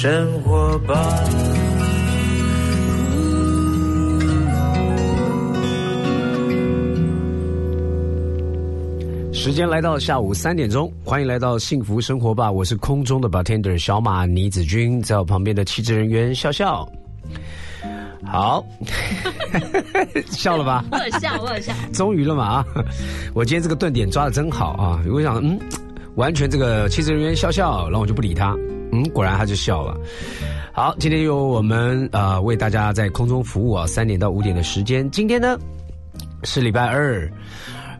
[0.00, 0.94] 生活吧。
[9.32, 12.48] 时间来到下午三点钟，欢迎来到幸福生活吧！
[12.48, 16.88] 我是空中的 bartender 小马倪子君，在我旁边的气质人员笑笑。
[18.24, 18.64] 好，
[20.30, 20.84] 笑了吧？
[20.92, 21.72] 我有笑，我有笑。
[21.92, 22.66] 终于了嘛啊！
[23.34, 25.02] 我今天这个断点抓的真好啊！
[25.12, 25.58] 我想，嗯，
[26.14, 28.56] 完全这个气质人员笑笑，然后我就不理他。
[28.92, 29.96] 嗯，果然他就笑了。
[30.72, 35.10] 好，今天由我们啊为大家在空中服务啊，三点到五点的时间。
[35.10, 35.58] 今天呢
[36.44, 37.30] 是礼拜二。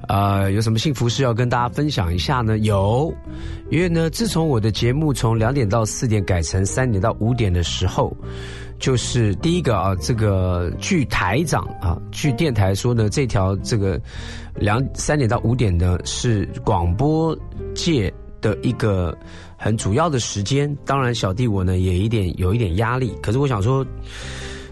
[0.08, 2.56] 呃，有什么幸福事要跟大家分享一下呢？
[2.58, 3.12] 有，
[3.70, 8.16] 因为呢，自从我的节目从两点到四点改成三点到五点的时候，
[8.78, 14.00] 就是第一个啊，这个据台长啊，据电台说呢，这条这个
[14.54, 17.36] 两三点到五点呢是广播
[17.74, 19.14] 界的一个
[19.58, 20.74] 很主要的时间。
[20.86, 23.84] 当然，小弟我呢也一点有一点压力，可是我想说。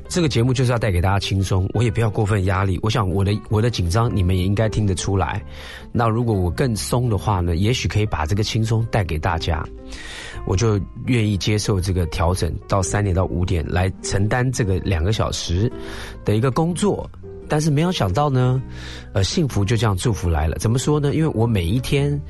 [0.08, 2.78] 这个节目就是要带给大家轻松，我也不要过分压力。
[2.80, 5.44] 我想我的我的紧张，你们也应该听得出来。
[5.90, 9.66] 那如果我更松的话呢，也许可以把这个轻松带给大家，
[10.46, 15.68] 我就愿意接受这个调整到三点到五点来承担这个两个小时
[16.24, 17.10] 的一个工作。
[17.48, 18.60] 但是没有想到呢，
[19.12, 20.56] 呃，幸福就这样祝福来了。
[20.58, 21.14] 怎么说呢？
[21.14, 22.20] 因为我每一天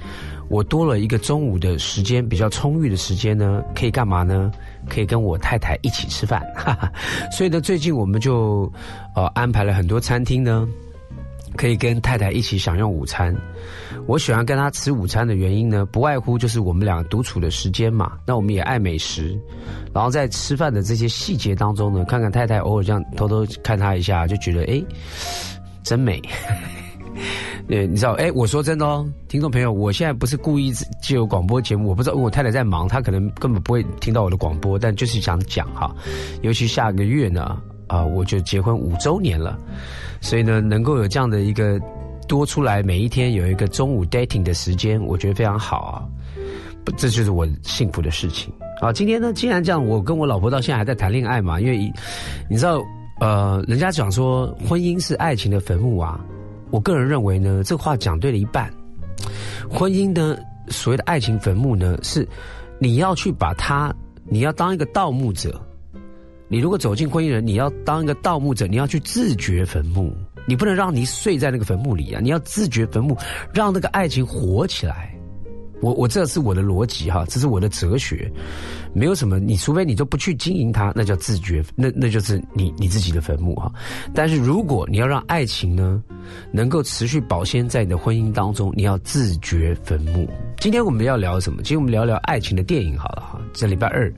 [0.48, 4.50] 我多了一个中午的时间，比较充裕的时间呢，可以干嘛呢？
[4.88, 6.92] 可以跟我太太一起吃饭，哈哈，
[7.32, 8.70] 所以呢，最近我们就
[9.14, 10.68] 呃安排了很多餐厅呢，
[11.56, 13.34] 可以跟太太一起享用午餐。
[14.06, 18.12] 我喜欢跟她吃午餐的原因呢，不外乎就是我们俩独处的时间嘛。
[18.26, 19.38] 那我们也爱美食，
[19.92, 24.82] 然后在吃饭的这些细节当中呢，看看太太偶尔这样偷偷看她一下，就觉得哎，
[25.82, 26.20] 真美。
[27.66, 35.92] 对，你知道，哎，我说真的哦，听众朋友，我现在不是故意借由广播节目，我不知道，我太太在忙，她可能根本不会听到我的广播，但就是想讲哈，
[36.42, 39.58] 尤其下个月呢，啊，我就结婚五周年了，
[40.26, 41.80] 所以呢，能够有这样的一个
[42.26, 46.02] 多出来，每一天有一个中午 dating 的时间，我觉得非常好啊，
[46.96, 48.92] 这就是我幸福的事情啊。
[48.92, 51.78] 今天呢，既然这样，我跟我老婆到现在还在谈恋爱嘛，因为
[52.50, 52.82] 你知道，
[53.20, 56.18] 呃，人家讲说婚姻是爱情的坟墓啊。
[56.72, 58.68] 我个人认为呢，这话讲对了一半。
[59.70, 62.28] 婚姻的所谓的爱情坟墓呢，是
[62.80, 63.94] 你要去把它，
[64.24, 65.62] 你要当一个盗墓者。
[66.48, 70.12] 你如果走进婚姻人，你要当一个盗墓者，你要去自掘坟墓，
[70.46, 72.20] 你不能让你睡在那个坟墓里啊！
[72.22, 73.16] 你要自掘坟墓，
[73.52, 75.12] 让那个爱情活起来。
[75.82, 78.32] 我我这是我的逻辑哈，这是我的哲学，
[78.94, 83.70] 没有什么，你除非你都不去经营它，那叫自觉，那那就是你你自己的坟墓哈。
[84.14, 86.02] 但是如果你要让爱情呢，
[86.50, 90.26] 能够持续保鲜在你的婚姻当中，你要自掘坟墓。
[90.58, 91.58] 今天我们要聊什么？
[91.58, 93.38] 今天我们聊聊爱情的电影好了哈。
[93.52, 94.10] 这礼拜二。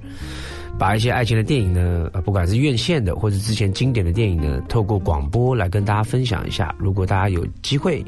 [0.78, 6.72] 把一些爱情的电影呢，不管是院线的或者之前经典的电影呢，透过广播来跟大家分享一下。
[6.78, 8.04] 如果大家有机会，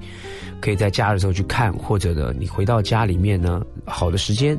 [0.60, 4.56] 可以在家的时候去看，或者呢，你回到家里面呢，好的时间，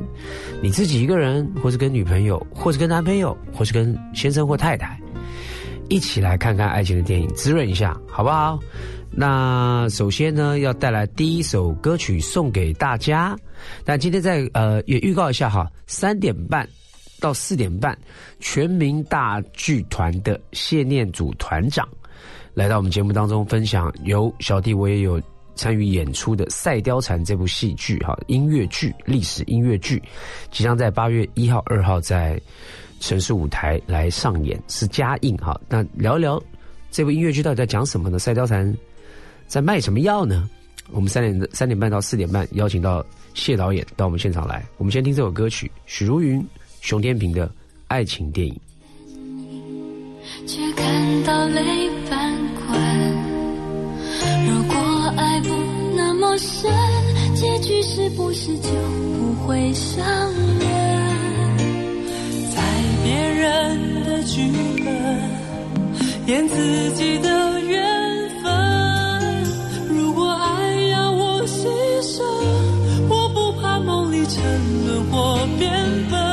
[0.60, 5.00] 你自己一个人，或是跟女朋友，或是跟男朋友，或是跟先生或太太，
[5.88, 8.58] 一起来看看爱情的电影，滋润一下，好不好？
[9.10, 13.34] 那首先呢，要带来第一首歌曲送给大家。
[13.84, 16.68] 但今天在呃，也预告一下哈，三点半。
[17.22, 17.96] 到四点半，
[18.40, 21.88] 全民大剧团的谢念祖团长
[22.52, 25.22] 来到我们节目当中，分享由小弟我也有
[25.54, 30.02] 参与演出的《赛貂蝉》这部戏剧哈音乐剧历史音乐剧，
[30.50, 32.40] 即将在八月一号、二号在
[32.98, 35.58] 城市舞台来上演，是加映哈。
[35.68, 36.42] 那聊一聊
[36.90, 38.18] 这部音乐剧到底在讲什么呢？
[38.20, 38.66] 《赛貂蝉》
[39.46, 40.50] 在卖什么药呢？
[40.90, 46.44] 我们三点三点半到四点半邀请到谢导演到我们现场来，我们先听这首歌曲，许茹芸。
[46.82, 47.48] 熊天平的
[47.86, 48.60] 爱情电影，
[50.48, 52.36] 却看到泪翻
[52.66, 52.76] 滚。
[54.48, 54.74] 如果
[55.16, 55.48] 爱不
[55.96, 56.70] 那么深，
[57.36, 58.68] 结局是不是就
[59.16, 60.04] 不会伤
[60.58, 60.68] 人？
[62.50, 62.60] 在
[63.04, 64.42] 别人的剧
[64.84, 64.92] 本，
[66.26, 68.50] 演自己的缘分。
[69.88, 71.68] 如果爱要我牺
[72.02, 72.24] 牲，
[73.08, 74.42] 我不怕梦里沉
[74.84, 75.70] 沦或变
[76.10, 76.31] 笨。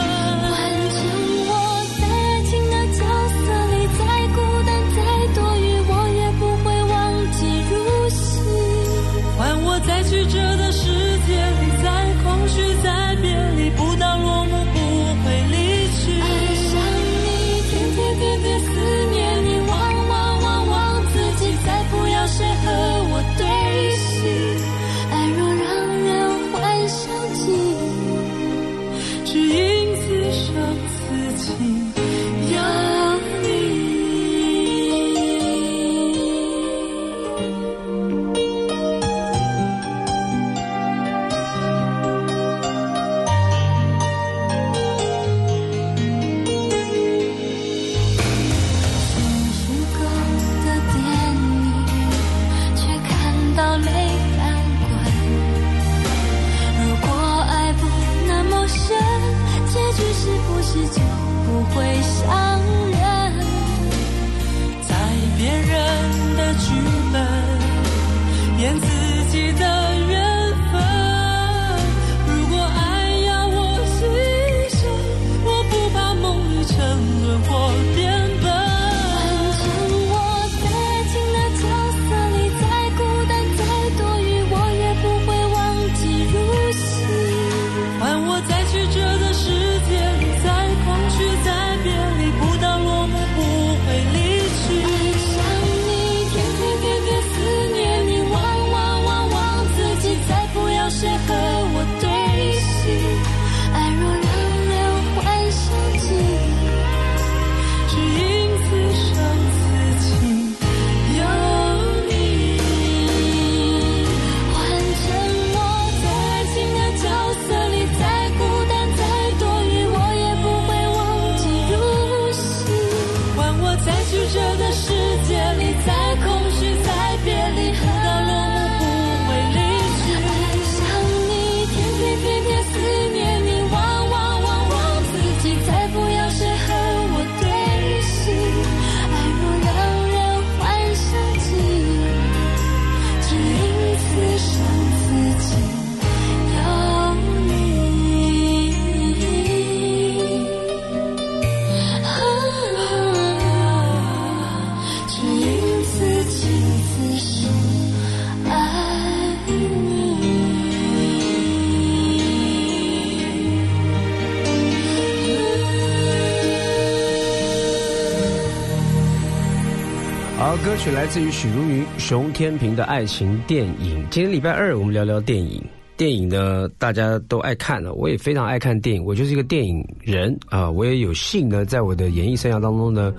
[170.50, 174.04] 好，歌曲来自于许茹芸、熊天平的爱情电影。
[174.10, 175.64] 今天礼拜二，我们聊聊电影。
[175.96, 179.06] 电影呢，大家都爱看了，我也非常爱看电影。
[179.06, 183.14] 我就是一个电影人啊，我也有幸呢，在我的演艺生涯当中呢，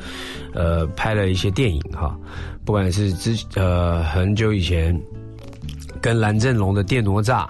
[0.55, 2.19] 呃，拍了一些电影哈。
[2.65, 5.01] 不管是之呃很久以前
[6.01, 7.47] 跟蓝正龙的《电哪吒》，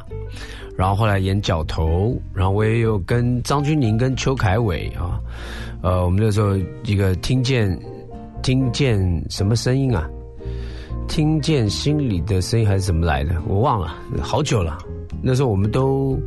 [0.77, 5.19] 然后后来演《角头》，然后我也有跟张钧甯、跟邱凯伟啊，
[5.81, 6.55] 呃，我们那时候
[6.85, 7.81] 一个听见
[8.42, 10.08] 听见什么声音啊？
[11.08, 13.34] 听见心里的声音还是怎么来的？
[13.46, 14.78] 我忘了，好久了。
[15.22, 16.19] 那时候我们都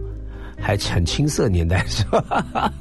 [0.59, 2.71] 还很青涩年代 是吧？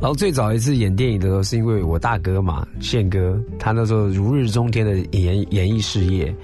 [0.00, 6.34] 然后最早一次演电影的时候，是因为我大哥嘛，宪哥，他那时候如日中天的演演艺事业，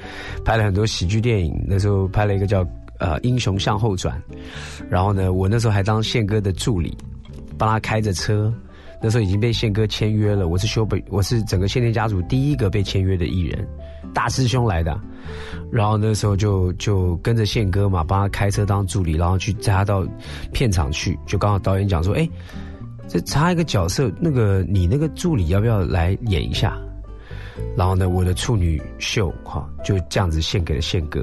[0.45, 1.55] 拍了很多喜剧电影。
[1.67, 2.67] 那时候拍了一个叫
[2.99, 4.21] 呃《英雄向后转》，
[4.89, 6.97] 然后呢，我那时候还当宪哥的助理，
[7.57, 8.53] 帮他开着车。
[9.03, 13.67] 那时候已经被宪哥签约了，我是修北，我是整个宪天家族第一个被签约的艺人，
[14.13, 15.01] 大师兄来的。
[15.73, 20.07] 然后那时候就就跟着宪哥嘛，帮他开车当助理，然后去载他到
[20.53, 21.19] 片场去。
[21.27, 22.29] 就刚好导演讲说：“哎，
[23.09, 26.77] 这差一个角色，那个你那个助理要不要来演一下？”
[27.77, 31.23] 然后呢，我的处女秀哈就这样子献给了宪哥，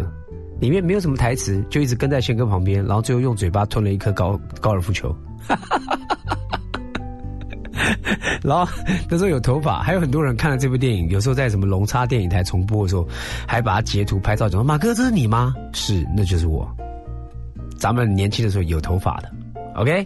[0.59, 5.15] 里面没有什么台词，就一直跟在宪哥旁边，然后最后用嘴巴吞了一颗高高尔夫球。
[8.43, 8.67] 然后
[9.09, 13.07] 那时候有头发，还有很多人看了这部电影，有时候在什么龙叉电影台重播的时候，
[13.47, 16.67] 还把它截图拍照，讲说：“马哥，这是你吗？”是，那就是我。
[17.77, 19.31] 咱们年轻的时候有头发的
[19.75, 20.05] ，OK。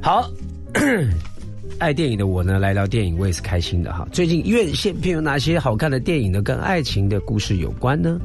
[0.00, 0.28] 好，
[1.78, 4.08] 爱电影的我呢，来聊电影，我也是开心的哈。
[4.10, 6.40] 最近院线片有哪些好看的电影呢？
[6.40, 8.18] 跟爱情的故事有关呢？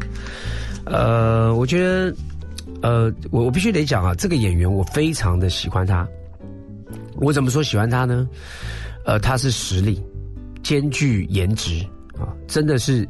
[0.86, 2.16] 呃，我觉得，
[2.82, 6.08] 呃，我我必须得讲啊，这个演员我非常的喜欢他。
[7.24, 8.28] 我怎么说喜欢他呢？
[9.06, 10.02] 呃，他是实力
[10.62, 11.82] 兼具颜值
[12.16, 13.08] 啊，真的是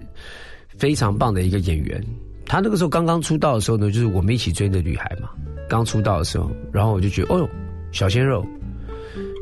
[0.78, 2.04] 非常棒的一个演员。
[2.46, 5.30] 他那个时候刚刚出道的时候呢，就是我们一起追的女孩嘛，
[5.68, 7.50] 刚出道的时候，然后我就觉得，哦呦，
[7.92, 8.46] 小鲜肉，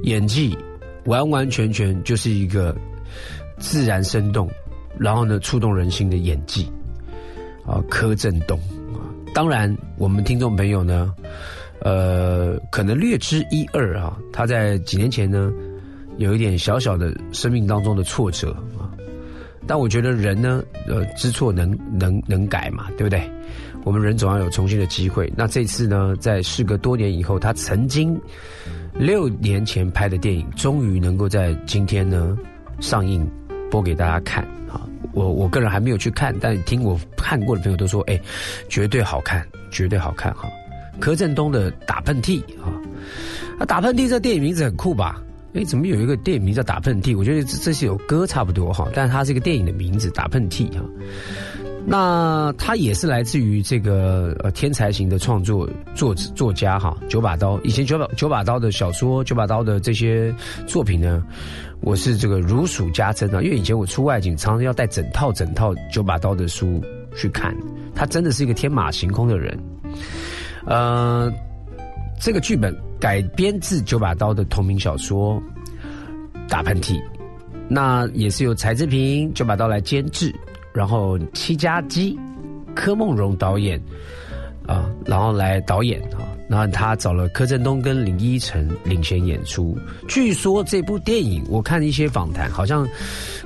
[0.03, 0.57] 演技
[1.05, 2.73] 完完全全就是一个
[3.59, 4.49] 自然生动，
[4.97, 6.71] 然后呢触动人心的演技
[7.65, 8.57] 啊，柯震东
[8.93, 11.13] 啊，当然我们听众朋友呢。
[11.81, 14.17] 呃，可能略知一二啊。
[14.31, 15.51] 他在几年前呢，
[16.17, 18.89] 有一点小小的生命当中的挫折啊。
[19.67, 23.29] 但我觉得人呢，呃，知错能能能改嘛，对不对？
[23.83, 25.31] 我们人总要有重新的机会。
[25.35, 28.19] 那这次呢，在事隔多年以后，他曾经
[28.93, 32.37] 六年前拍的电影，终于能够在今天呢
[32.79, 33.27] 上映
[33.69, 34.81] 播给大家看啊。
[35.13, 38.19] 我我个人还没有去看，但听我看过的朋友都说，哎，
[38.67, 40.49] 绝对好看，绝对好看哈。
[40.99, 42.73] 柯震东的打喷嚏啊，
[43.59, 45.21] 啊打喷嚏这电影名字很酷吧？
[45.53, 47.17] 哎，怎么有一个电影名叫打喷嚏？
[47.17, 50.83] 我觉得这这是有歌差不多哈，但是它是一个电影的名字，打喷嚏哈。
[51.83, 60.31] 那他也是来自于这个呃天才型的创作作作家哈，九把刀以前九把九把刀的小说，九把刀的这些
[60.67, 61.23] 作品呢，
[61.79, 66.79] 我是这个如数家珍啊，因为以前我出外景，常常要带整套整套九把刀的书
[67.15, 67.51] 去看，
[67.95, 69.59] 他真的是一个天马行空的人。
[70.65, 71.31] 呃，
[72.19, 75.41] 这个剧本改编自九把刀的同名小说
[76.49, 76.93] 《打喷嚏》，
[77.67, 80.33] 那也是由柴智屏九把刀来监制，
[80.71, 82.17] 然后七家基
[82.75, 83.81] 柯梦荣导演
[84.67, 89.75] 啊，然后来导演啊，然后他找了柯震东跟林依晨领衔演出。
[90.07, 92.87] 据说这部电影，我看一些访谈，好像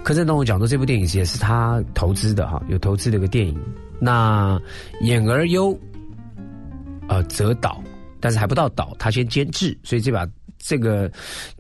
[0.04, 3.58] 柯震东讲说这部电影也是他投资的哈，有投资的一个电影。
[4.02, 4.60] 那
[5.00, 5.74] 演而优。
[7.08, 7.84] 呃，则导，
[8.20, 11.12] 但是还不到导，他先监制，所以这把这个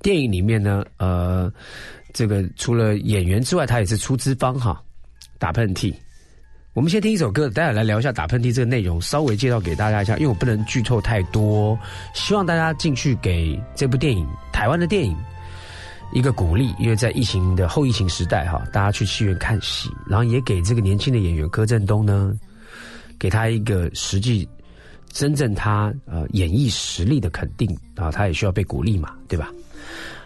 [0.02, 1.52] 电影里面呢，呃，
[2.14, 4.82] 这个除了演员之外，他也是出资方哈。
[5.38, 5.94] 打喷嚏，
[6.74, 11.78] 我们先听一首歌，待会来聊一下打喷嚏这个内容，稍微介绍给大家一下，因为我不能剧透太多，
[12.14, 15.16] 希望大家进去给这部电影台湾的电影
[16.14, 22.34] 一个鼓励，因为在疫情的后疫情时代哈，大家去戏院看戏，然后也给这个年轻的演员柯震东呢，
[23.20, 24.48] 给他一个实际。
[25.16, 29.50] 真正他呃演绎实力的肯定啊，他也需要被鼓励嘛，对吧？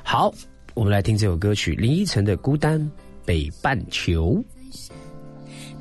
[0.04, 0.34] 好，
[0.74, 2.90] 我们来听这首歌曲林依晨的《孤单
[3.24, 4.44] 北半球》。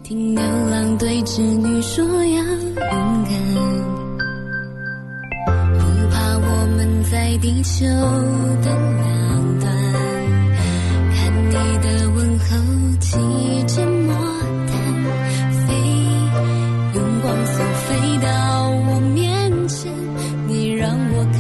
[0.02, 3.32] 听牛郎对织女说要勇敢，
[5.72, 8.66] 不怕我们在地球的
[9.00, 9.72] 两端，
[11.14, 12.46] 看你的问候
[13.00, 13.16] 骑
[13.74, 13.86] 着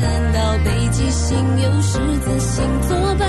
[0.00, 3.28] 难道北极星有狮子星作伴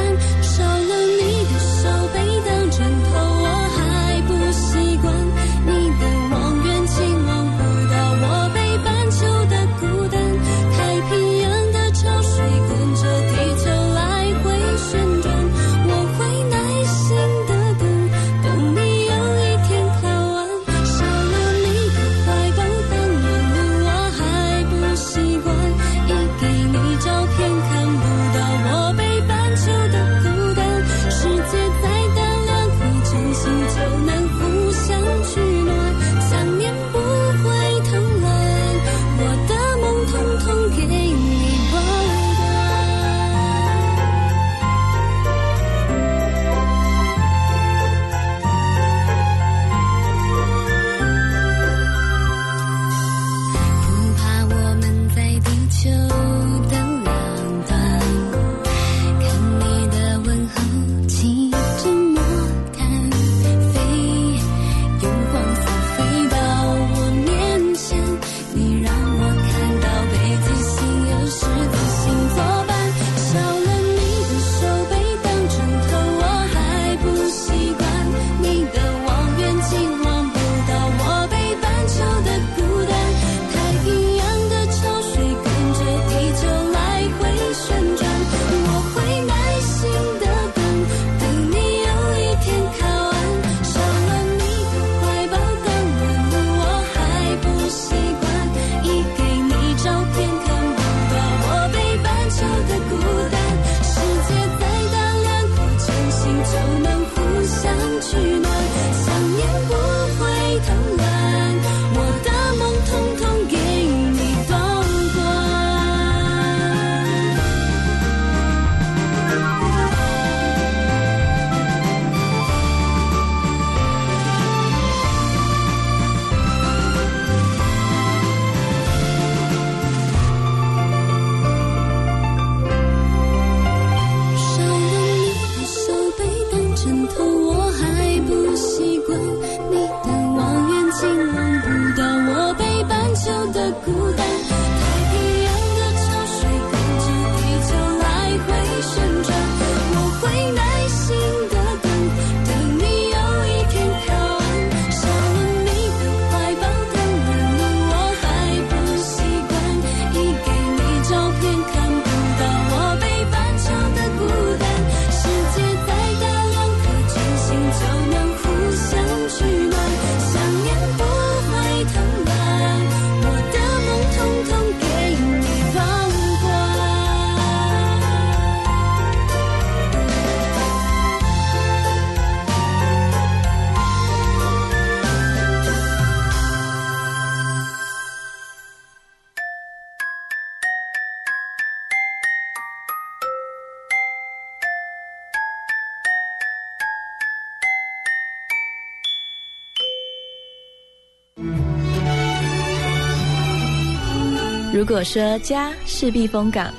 [204.89, 206.73] 果说家是避风港，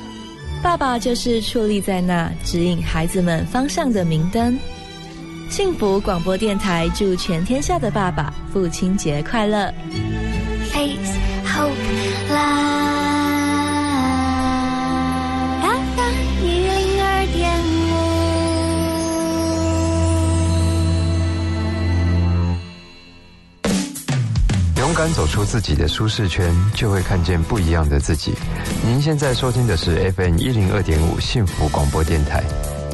[0.60, 4.58] 爸爸就是矗立在那指引孩子们方向的明灯。
[5.48, 9.72] 幸福广播电台祝全天下的爸爸父亲节快乐。
[10.72, 11.70] Face hope
[12.34, 12.99] love。
[25.00, 28.34] 敢走出自己的舒适圈，就会看见不一样的自己。
[28.84, 32.44] 您现在收听的是 FM 一零二点五幸福广播电台，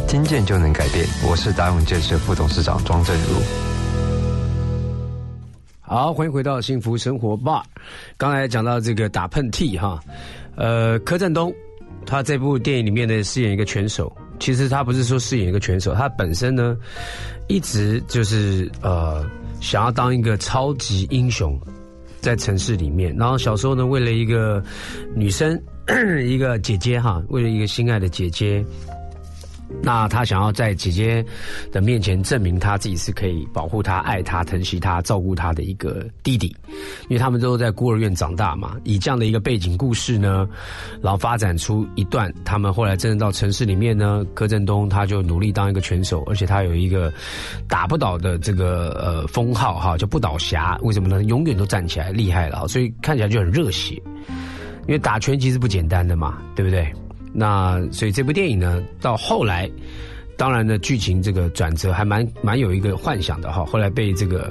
[0.07, 1.05] 听见就能改变。
[1.29, 3.43] 我是达永建设副董事长庄正如。
[5.81, 7.65] 好，欢迎回到幸福生活吧。
[8.17, 9.99] 刚才讲到这个打喷嚏哈，
[10.55, 11.53] 呃，柯震东
[12.07, 16.77] 他这部电影里面呢饰演一个拳手，其实他不是说饰演一个拳手，他本身呢
[17.49, 19.29] 一直就是呃
[19.61, 21.61] 想要当一个超级英雄，
[22.27, 23.15] 在城市里面。
[23.17, 24.61] 然后小时候呢，为了一个
[25.15, 25.57] 女生，
[26.27, 28.67] 一个姐姐哈，为了一个心爱的姐姐。
[29.83, 31.25] 那他想要在姐姐
[31.73, 36.55] 的面前证明他自己是可以保护她、爱她、疼惜她、照顾她的一个弟弟，
[37.09, 38.77] 因为他们都在孤儿院长大嘛。
[38.85, 40.49] 以这样的一个背景故事呢，
[41.03, 47.13] 然后发展出一段他们后来真的到城市里面呢，柯震东他就努力当一个拳手，而且他有一个
[47.69, 50.79] 打不倒的这个呃封号哈，叫不倒侠。
[50.83, 51.25] 为什么呢？
[51.25, 54.01] 永远都站起来，厉害了，所以看起来就很热血。
[54.87, 56.89] 因为打拳其实不简单的嘛，对不对？
[57.39, 59.71] 那所以这部电影呢，到后来，
[60.39, 63.63] 当然呢，剧情这个转折还蛮蛮有一个幻想的哈。
[63.67, 64.51] 后来被这个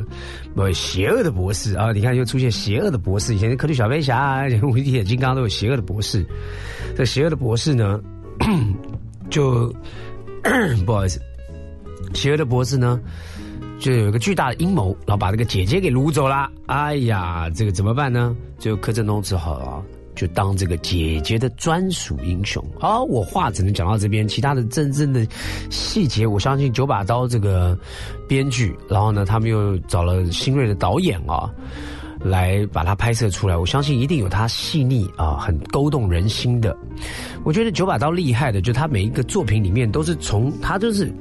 [0.55, 6.23] 呃邪恶的博士啊，你看又出现邪恶的博士，以前科特小飞侠、无敌铁金刚都有邪恶的博士。
[6.95, 7.99] 这邪恶的博士呢，
[9.31, 9.73] 就
[10.85, 11.19] 不好意思，
[12.13, 13.01] 邪恶的博士呢，
[13.79, 16.51] 就有一个巨大的阴谋，然后把这个姐姐给掳走了。
[16.67, 18.35] 哎呀，这个怎么办呢？
[18.59, 19.83] 就柯震东只好啊。
[20.15, 23.01] 就当这个姐姐的专属英雄啊！
[23.01, 25.27] 我话只能讲到这边，其他的真正的
[25.69, 27.77] 细节，我相信九把刀这个
[28.27, 31.51] 编剧，然后呢，他们又找了新锐的导演啊，
[32.21, 33.57] 来把它拍摄出来。
[33.57, 36.75] 我相信一定有它细腻啊，很勾动人心的。
[37.43, 41.13] 我觉得九把刀厉害的，就他每一个作品里面都是从他就是。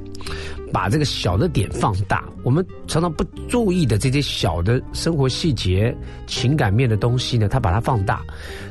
[0.75, 5.95] 把这个小的点放大，我们常常不注意的这些小的生活细节、
[6.27, 8.21] 情感面的东西呢，他把它放大，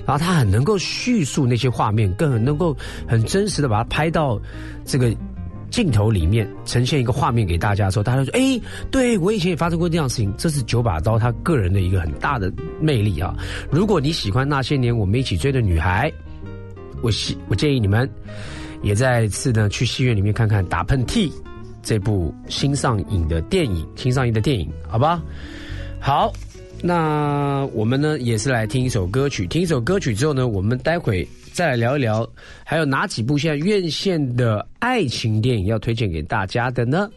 [0.04, 2.76] 然后他很能够叙述那些画面，更很能够
[3.08, 4.38] 很真实的把它拍到
[4.84, 5.16] 这个
[5.70, 13.34] 镜头里面，呈现一个画面给大家的时候，大家说：“哎，对我以前也发生过这样的事情。”这是九把刀他个人的一个很大的魅力啊！
[13.70, 16.12] 如果你喜欢那些年我们一起追的女孩，
[17.00, 18.06] 我希我建议你们
[18.82, 21.32] 也再次呢去戏院里面看看打喷嚏。
[21.84, 25.22] 这部新上映的电影，新上映的电影，好吧？
[26.00, 26.32] 好，
[26.82, 32.28] 那我们呢也是来听一首歌曲，听一首歌曲之后呢，我们待会再来聊一聊，
[32.64, 37.08] 还有哪几部现在院线的爱情电影要推荐给大家的呢？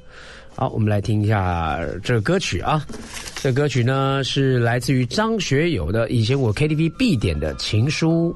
[0.56, 2.86] 好，我们来听一下这个歌曲啊，
[3.36, 8.36] 这歌曲呢是来自于张学友的，以前我 KTV 必点的情书。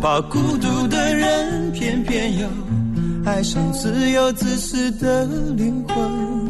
[0.00, 2.46] 怕孤独的人，偏偏又
[3.24, 5.24] 爱上自由自私的
[5.56, 6.48] 灵魂。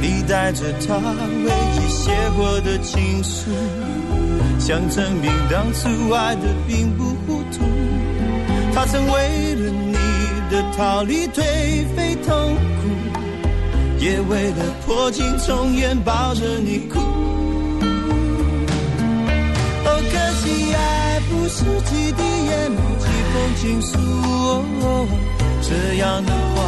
[0.00, 3.50] 你带着他唯一写过的情书，
[4.58, 7.60] 想证明当初爱的并不糊涂。
[8.72, 9.96] 他曾为了你
[10.50, 11.42] 的逃离颓
[11.94, 12.88] 废痛苦，
[13.98, 16.98] 也为了破镜重圆抱着你哭。
[21.52, 23.98] 是几滴眼泪，几封情书。
[25.60, 26.58] 这样的话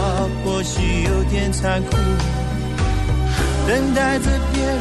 [0.45, 1.97] 或许有点残酷。
[3.68, 4.77] 等待着别人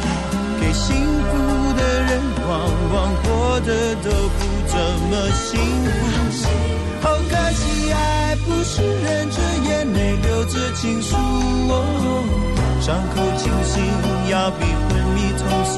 [0.59, 1.37] 给幸福
[1.77, 2.51] 的人，往
[2.93, 4.75] 往过得都不怎
[5.07, 5.49] 么幸
[5.85, 6.49] 福。
[7.01, 9.37] 好可惜，爱不是忍着
[9.69, 11.15] 眼泪，流着情书。
[11.15, 11.73] 哦
[12.81, 13.83] 伤口清醒，
[14.31, 15.71] 要比昏迷痛楚。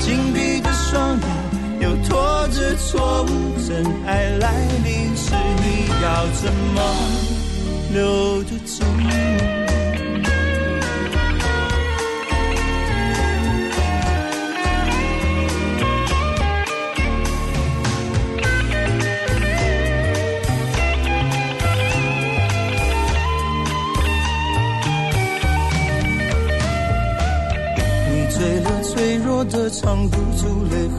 [0.00, 1.43] 紧闭的双眼。
[1.80, 3.26] 又拖着错误，
[3.66, 4.52] 真爱来
[4.84, 6.78] 临时，你要怎么
[7.92, 8.84] 留得住？
[28.06, 30.88] 你醉了，脆弱的藏不住泪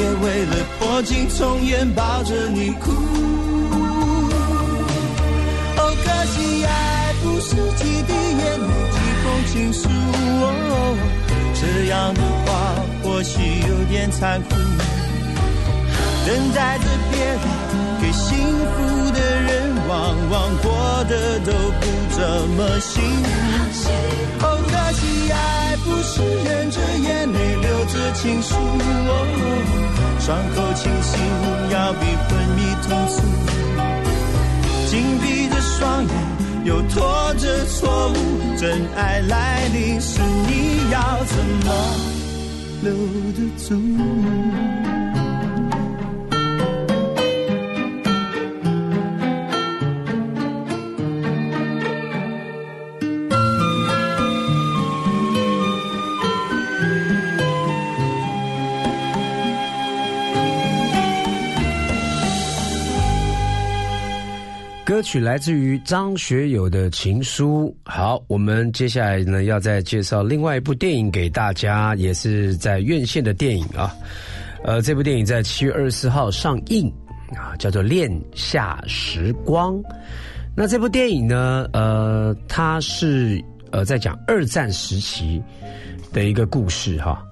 [0.00, 2.90] 也为了破镜重圆抱着你哭。
[5.76, 10.44] 哦，可惜爱不是几滴眼泪几封情书，哦
[11.52, 11.60] 这
[11.90, 12.48] 样的话
[13.02, 14.48] 或许有点残酷。
[16.26, 17.38] 等待着别人
[18.00, 18.28] 给幸
[18.72, 19.48] 福的人，
[19.86, 21.84] 往往过得都不
[22.20, 23.88] 怎么幸福。
[24.44, 25.36] 哦，可惜爱。
[25.82, 29.10] 不是忍着眼泪流着情书，哦
[30.20, 31.18] 伤口清醒
[31.70, 33.16] 要比昏迷痛楚。
[34.88, 36.12] 紧闭着双眼，
[36.66, 38.14] 又拖着错误，
[38.58, 41.68] 真爱来临时，你要怎么
[42.82, 42.92] 留
[43.32, 43.68] 得住？
[64.90, 67.72] 歌曲来自于张学友的情书。
[67.84, 73.94] 好，我们接下来呢要再介绍另外一部电影给大家，也是在院线的电影啊。
[74.64, 76.92] 呃，这部电影在七月二十四号上映
[77.36, 79.76] 啊，叫做《恋夏时光》。
[80.56, 85.40] 那这部电影呢，呃，它是呃在讲二战时期
[86.12, 87.24] 的一个故事哈。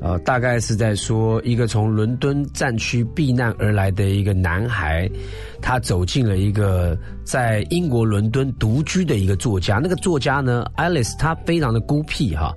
[0.00, 5.06] 呃，大概是在说一个从伦敦战区避难而来的一个男孩，
[5.60, 9.78] 他走进了一个在英国伦敦独居的一个作家。
[9.82, 12.54] 那个作家呢，Alice，他非常的孤僻哈。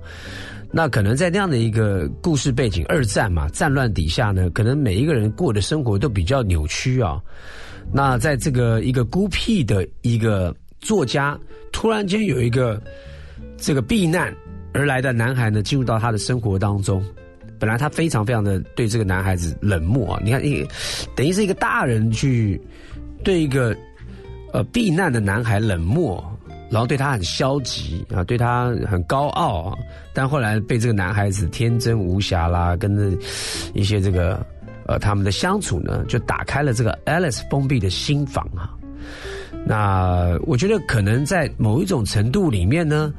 [0.72, 7.20] 那可能在那样的一个故事背景，二战嘛，战乱底下呢，可能每一个人过的生活都比较扭曲啊。
[7.92, 11.38] 那在这个一个孤僻的一个作家，
[11.72, 12.82] 突然间有一个
[13.58, 14.34] 这个避难
[14.72, 17.04] 而来的男孩呢，进入到他的生活当中。
[17.58, 20.20] 本来他非常非常的对这个男孩子冷漠啊！
[20.24, 20.66] 你看，一
[21.14, 22.60] 等于是一个大人去
[23.22, 23.74] 对一个
[24.52, 26.22] 呃避难的男孩冷漠，
[26.70, 29.78] 然后对他很消极啊，对他很高傲啊。
[30.12, 33.16] 但后来被这个男孩子天真无瑕啦，跟着
[33.72, 34.44] 一些这个
[34.86, 38.74] 呃他们的相处呢，就打开了这个 Alice 封闭的心房啊。
[39.66, 43.14] 那我觉得可能在某一种程度里面呢，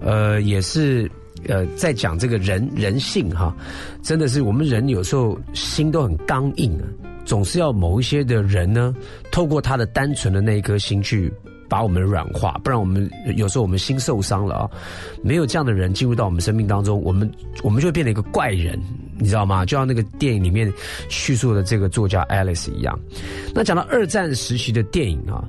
[0.00, 1.10] 呃，也是。
[1.46, 3.54] 呃，在讲这个人人性哈，
[4.02, 6.84] 真的是我们人有时候心都很刚硬啊，
[7.24, 8.94] 总是要某一些的人呢，
[9.30, 11.32] 透过他的单纯的那一颗心去
[11.68, 14.70] 把我们软化，不然我们有时候我们心受伤了啊，
[15.22, 17.30] 没有这样的人进入到我们生命当中，我们
[17.62, 18.78] 我们就会变成一个怪人，
[19.18, 19.64] 你知道吗？
[19.64, 20.72] 就像那个电影里面
[21.08, 22.98] 叙述的这个作家 Alice 一样。
[23.54, 25.48] 那讲到二战时期的电影啊。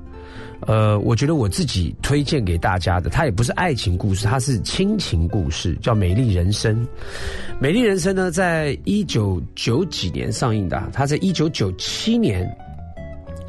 [0.67, 6.75] 呃，我觉得我自己推荐给大家的，它也不是爱情故事，它是亲情故事，叫《美丽人生》。
[7.59, 12.45] 《美丽人生》呢，在一九九几年上映的，它在一九九七年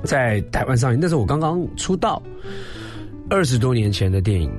[0.04, 2.22] 在台湾上映，那是我刚刚出道，
[3.28, 4.50] 二十多年前的电影。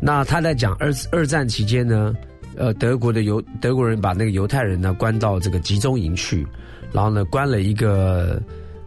[0.00, 2.12] 那他在讲二二战期间呢，
[2.56, 6.44] 呃，德国的犹德国人把那个犹太人呢关到这个集中营去，
[6.90, 8.42] 然后呢关了一个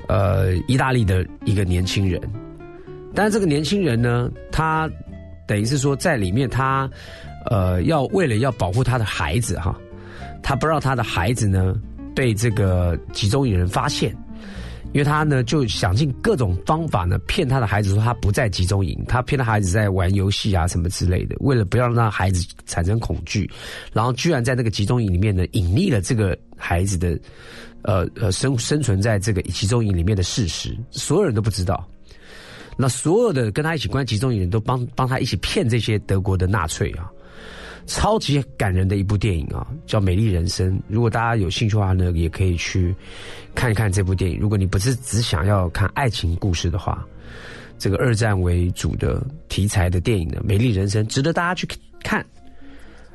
[0.09, 2.19] 呃意大利的一个年轻人。
[3.15, 4.89] 但是这个年轻人呢，他
[5.47, 6.89] 等于是说在里面，他
[7.49, 9.75] 呃要为了要保护他的孩子哈，
[10.43, 11.75] 他不让他的孩子呢
[12.13, 14.11] 被这个集中营人发现，
[14.91, 23.49] 因为他呢就想尽各种方法呢骗他的孩子说他不在集中营，他骗他孩子在玩游戏啊什么之类的，为了不要让他孩子产生恐惧，
[23.93, 27.17] 然后居然在那个集中营里面呢隐匿了这个孩子的
[27.83, 31.87] 呃呃生生存在这个集中营里面的事实，所有人都不知道。
[32.77, 37.09] 那所有的跟他一起关集中营人都帮帮他一起骗这些德国的纳粹啊，
[37.85, 40.77] 超级感人的一部电影啊，叫《美丽人生》。
[40.87, 42.93] 如果大家有兴趣的话呢，也可以去
[43.53, 44.39] 看一看这部电影。
[44.39, 47.05] 如果你不是只想要看爱情故事的话，
[47.77, 51.67] 这个二战为主的题材的电影呢，《美丽人生》值得大家去
[52.03, 52.25] 看。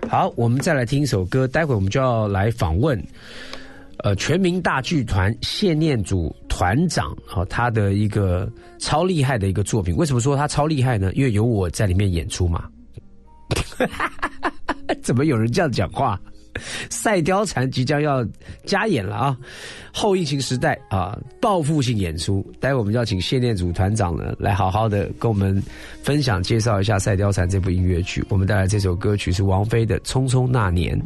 [0.09, 2.99] 好，我们再来听一首歌，待会我们就要来访问。
[4.03, 9.95] 呃，全民大剧团谢念祖团长，好，他的一个超厉害的一个作品。
[9.97, 11.13] 为什么说他超厉害呢？
[11.15, 12.65] 因为有我在里面演出嘛。
[15.03, 16.21] 怎么有人这样讲话？
[16.91, 18.27] 赛貂蝉即将要
[18.65, 19.37] 加演了啊！
[19.93, 22.45] 后疫情时代啊，报复性演出。
[22.59, 25.63] 待会我们要请谢念祖团长呢，来好好的跟我们
[26.03, 28.25] 分享介绍一下《赛貂蝉》这部音乐剧。
[28.29, 31.01] 我们带来这首歌曲是王菲的《匆匆那年》。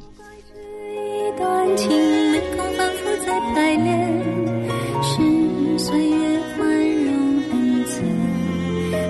[5.03, 6.65] 是岁月宽
[7.05, 7.13] 容
[7.51, 8.03] 恩赐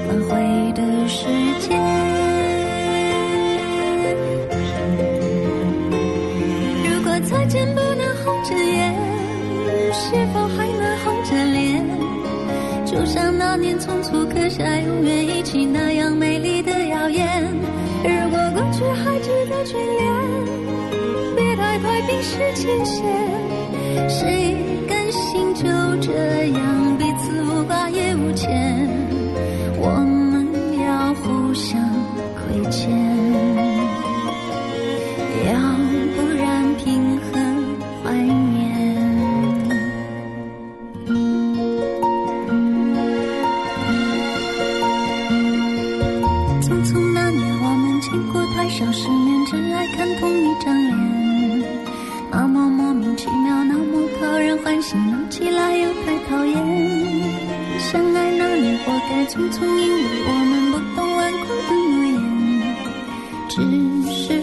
[0.06, 1.26] 反悔的时
[1.60, 1.78] 间。
[6.84, 8.94] 如果再见不能红着眼，
[9.92, 11.84] 是否还能红着脸？
[12.86, 17.26] 就像那年匆促刻下永远一起那样美丽的谣言。
[18.02, 20.12] 如果过去还值得眷恋，
[21.84, 23.04] 爱冰释前嫌。
[24.08, 24.56] 谁
[24.88, 25.62] 甘心就
[26.00, 26.12] 这
[26.48, 28.88] 样彼此无挂也无牵？
[29.76, 30.46] 我们
[30.80, 31.80] 要互相
[32.34, 33.13] 亏欠，
[54.84, 56.54] 醒起来又太讨厌，
[57.80, 62.20] 相爱那年活该匆匆，因为我们不懂顽固的诺言，
[63.48, 63.56] 只
[64.12, 64.42] 是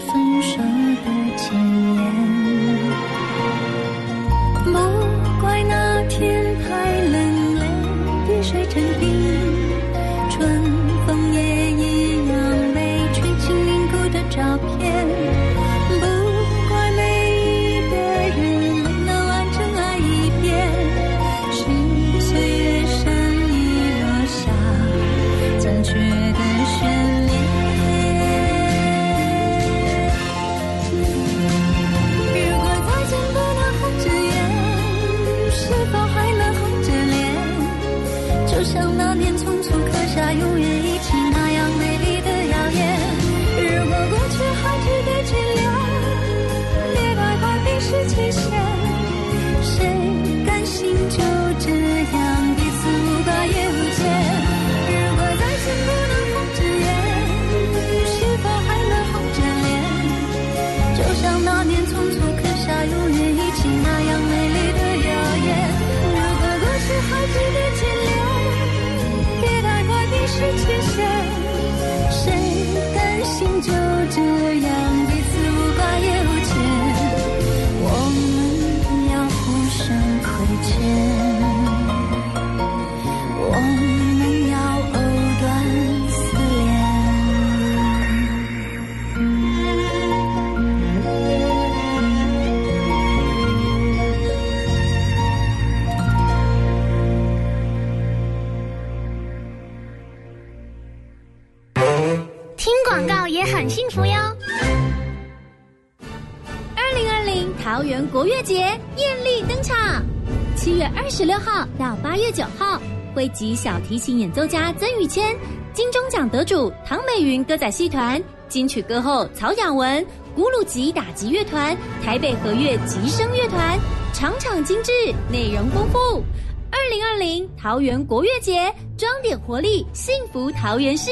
[110.62, 112.80] 七月二十六号到八月九号，
[113.16, 115.36] 汇集小提琴演奏家曾宇谦、
[115.74, 123.76] 金钟奖得主唐美云歌仔戏团、金曲歌后曹雅文、古鲁吉打击乐团、台北和乐吉声乐团，
[124.14, 124.92] 场场精致，
[125.32, 126.22] 内容丰富。
[126.70, 131.10] 二零二零桃园国乐节，装点活力，幸福桃园市。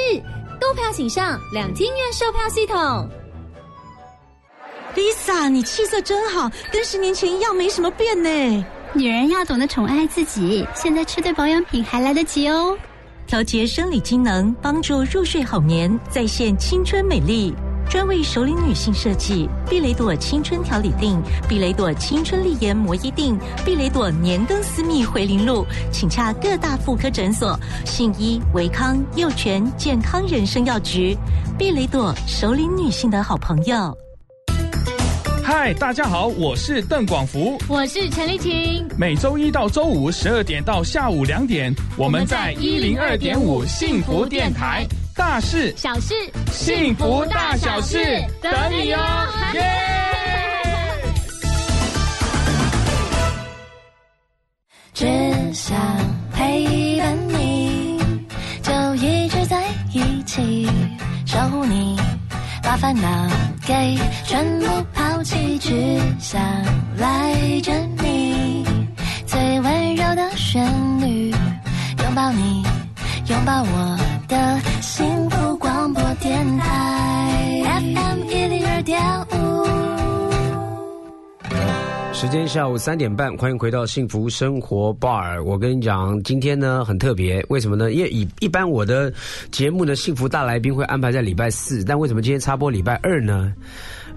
[0.61, 3.11] 购票请上两厅院售票系统。
[4.95, 8.65] Lisa，你气色真好，跟十年前一样，没什么变呢。
[8.93, 12.77] 女人要懂得宠爱自己，现在吃对保养品还来得及哦。
[13.25, 17.55] 调节生理机能，帮助入睡好眠，再现青春美丽。
[17.89, 31.17] 专为熟龄女性设计，碧雷朵青春调理定，碧雷朵青春丽颜摩衣定，碧雷朵年灯私密回零露，请洽各大妇科诊所、信医、维康、幼泉健康人生药局。
[31.57, 33.97] 碧雷朵，熟龄女性的好朋友。
[35.53, 38.87] 嗨，大家好，我是邓广福，我是陈丽琴。
[38.97, 44.87] 每周一到周五十二点到下午两点，我们在一零二点五幸福电台。
[45.17, 46.15] 大事、小事、
[46.53, 47.99] 幸福大小事，
[48.41, 49.01] 等你哦！
[49.55, 49.63] 耶！
[54.95, 55.05] 只
[55.53, 55.77] 想
[56.33, 57.99] 陪伴你，
[58.63, 60.69] 就一直在一起，
[61.27, 61.99] 守护你，
[62.63, 63.09] 把烦恼
[63.67, 66.41] 给全部抛弃，只想
[66.97, 68.65] 赖着你，
[69.27, 70.65] 最温柔的旋
[71.01, 72.63] 律，拥抱你，
[73.29, 79.30] 拥抱我的幸福广播电台，FM 一零二点五。
[82.21, 85.43] 时间下午三点半，欢迎回到幸福生活 bar。
[85.43, 87.91] 我跟你讲，今天呢很特别，为什么呢？
[87.95, 89.11] 因为一一般我的
[89.51, 93.55] 节目呢，幸福大来宾会安排在礼拜四，但为什么今天插播礼拜二呢？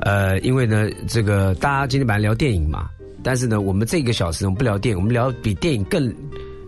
[0.01, 2.89] 呃，因为呢，这个大家今天本来聊电影嘛，
[3.23, 6.13] 但是呢，我们这个小时我们不聊电影，我们聊比电影更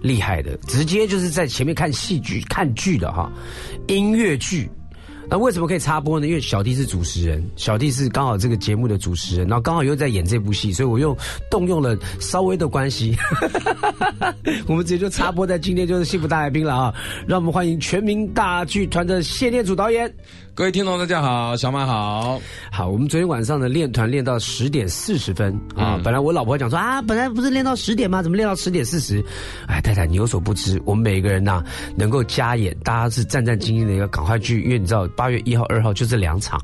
[0.01, 3.29] 厉害的，直接就是在前面看戏剧、看剧的哈，
[3.87, 4.69] 音乐剧。
[5.29, 6.27] 那为什么可以插播呢？
[6.27, 11.17] 因为小弟是主持人，小弟是刚好这个节目的主持人，然后刚好又在演这部戏，所以我又
[11.49, 13.15] 动用了稍微的关系，
[14.67, 16.93] 我们直接就插播在今天就是幸福大来宾了啊！
[17.27, 20.13] 让我们欢迎全民大剧团的谢念祖导演。
[20.55, 22.41] 各位听众，大家好，小马好。
[22.71, 25.99] 好，我们昨天晚上的练团练到十点四十分啊。
[26.01, 28.23] 本来我老婆讲说啊，本来不是练到十点吗？
[28.23, 29.21] 怎么练到十点四十？
[29.67, 31.61] 哎，太太，你有所不知，我们每个人呐
[31.97, 36.57] 能够加演，大家是战战兢兢的一个赶快去，因为你知道八月一号、二号就这两场，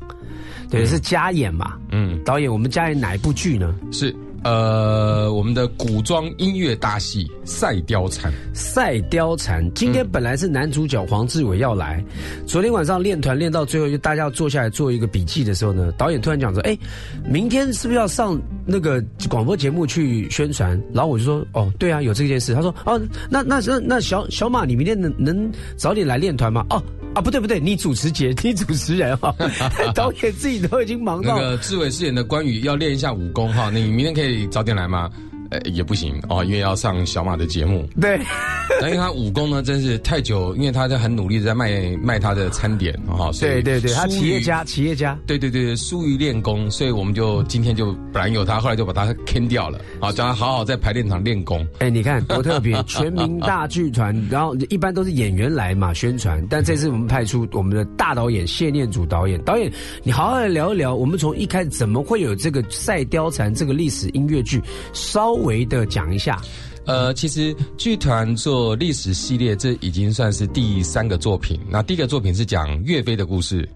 [0.70, 1.74] 对，是加演嘛。
[1.90, 3.74] 嗯，导演，我们加演哪一部剧呢？
[3.92, 4.16] 是。
[4.44, 8.32] 呃，我们的古装音乐大戏《赛貂蝉》。
[8.52, 12.04] 赛貂蝉，今天本来是男主角黄志伟要来，
[12.46, 16.76] 昨天晚上练团练到最后，就大家要坐下来做一个笔记的时候呢，导演突然讲说：“哎，
[17.24, 23.00] 明天是不是要上那个广播节目去宣传？”然后我就说：“哦，对啊，有这件事。”他说：“哦，
[23.30, 26.82] 那那那那小小马，你明天能能早点来练团吗？”哦。
[27.14, 29.34] 啊，不对不对，你主持节， 你主持人哈，
[29.94, 31.36] 导演自己都已经忙到。
[31.36, 35.10] 那个志伟饰演的关羽要练一下武功哈，你明天可以早点来吗？
[35.52, 37.86] 呃，也不行哦，因为要上小马的节目。
[38.00, 38.18] 对，
[38.80, 43.30] 因为他武功呢，真是太久，因为他在很努力的在卖卖他的餐点哈。
[43.38, 45.18] 对对对，他企业家，企业家。
[45.26, 49.78] 对对对，疏于练功，所以我们就今天就本来有他，后来就把他坑掉了。
[50.00, 51.66] 好，叫他好好在排练场练功。
[51.80, 59.38] 哎，你看 多特别，全民大剧团，然后一般都是演员来嘛宣传，但这次我们派出我们的大导演谢念祖导演。
[59.42, 59.70] 导演，
[60.02, 64.62] 你好好的聊一聊，我们从一开始怎么会有这个《赛貂蝉》这个历史音乐剧，
[64.94, 66.40] 稍微的讲一下。
[66.84, 71.60] 呃，其实剧团做历史系列，这已经算是第三个作品。
[71.70, 73.68] 那第一个作品是讲岳飞的故事，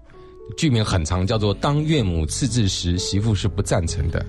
[0.57, 4.19] 剧名很长，叫做《当岳母刺字时，媳妇是不赞成的》。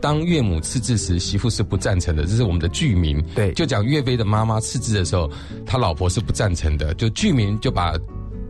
[0.00, 3.24] 当岳母刺字时，媳妇是不赞成的，这是我们的剧名。
[3.34, 5.30] 对，就讲岳飞的妈妈刺字的时候，
[5.64, 6.92] 他老婆是不赞成的。
[6.94, 7.94] 就剧名就把。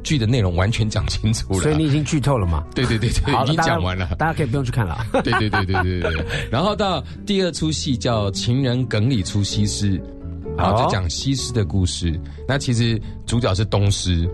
[0.08, 2.64] 剧的内容完全讲清楚了，所以你已经剧透了嘛？
[2.74, 5.04] 对对对对，已经讲完了，大家可以不用去看了。
[5.22, 6.26] 对对对对对对。
[6.50, 9.98] 然后到第二出戏叫《情人梗里出西施》，
[10.56, 12.18] 然后就讲西施的故事。
[12.46, 14.26] 那其实主角是东施。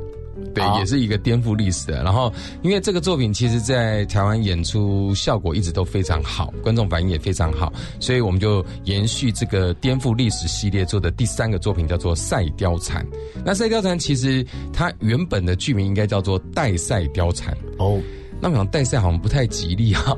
[0.52, 2.02] 对，也是一个颠覆历史的。
[2.02, 13.04] 然后，因为这个作品其实，在台湾演出效果一直都非常好，观众反应也非常好，所以我们就延续这个颠覆历史系列做的第三个作品，叫做《赛貂蝉》。
[13.44, 18.00] 那《赛貂蝉》其实它原本的剧名应该叫做《代赛貂蝉》哦。
[18.44, 20.14] 那么讲代赛好像不太吉利哈，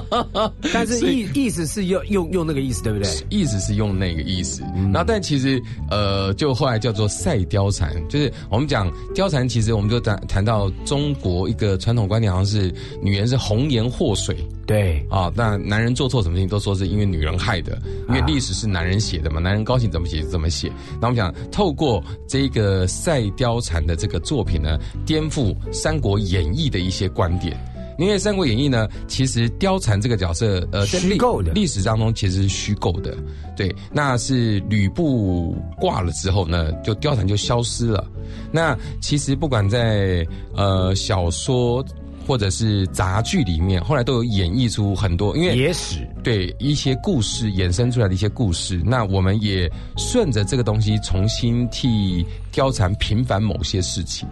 [0.70, 3.10] 但是意意思是用用用那个意思对不对？
[3.30, 4.60] 意思是用那个意思，
[4.92, 5.58] 然后但其实
[5.90, 12.70] 呃，就后来叫做赛貂蝉，就是我们讲貂蝉，其实我们就谈谈到中国一个传统观念，好像是
[13.02, 14.36] 女人是红颜祸水。
[14.66, 20.72] 对啊，那男人做错什么事情都说是因为女人害的，因为历史是男人写的嘛，男人高兴怎么写就怎么写。
[21.00, 27.54] 那我们想透过这个赛貂蝉的这个作品呢，颠覆《三国演义》的一些观点。
[27.98, 33.14] 因为《三国演义》呢，其实貂蝉这个角色呃，虚构的历史当中其实是虚构的。
[33.56, 38.04] 对，那是吕布挂了之后呢，就貂蝉就消失了。
[38.50, 41.84] 那其实不管在呃小说。
[42.26, 46.08] 或者是杂剧里面，后来都有演绎出很多，因为野史。
[46.24, 54.26] 对一些故事衍生出来的一些故事，那我们也顺着这个东西重新替貂蝉平反某些事情。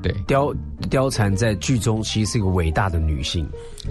[0.00, 0.54] 对，貂
[0.88, 3.44] 貂蝉在剧中其实是一个伟大的女性，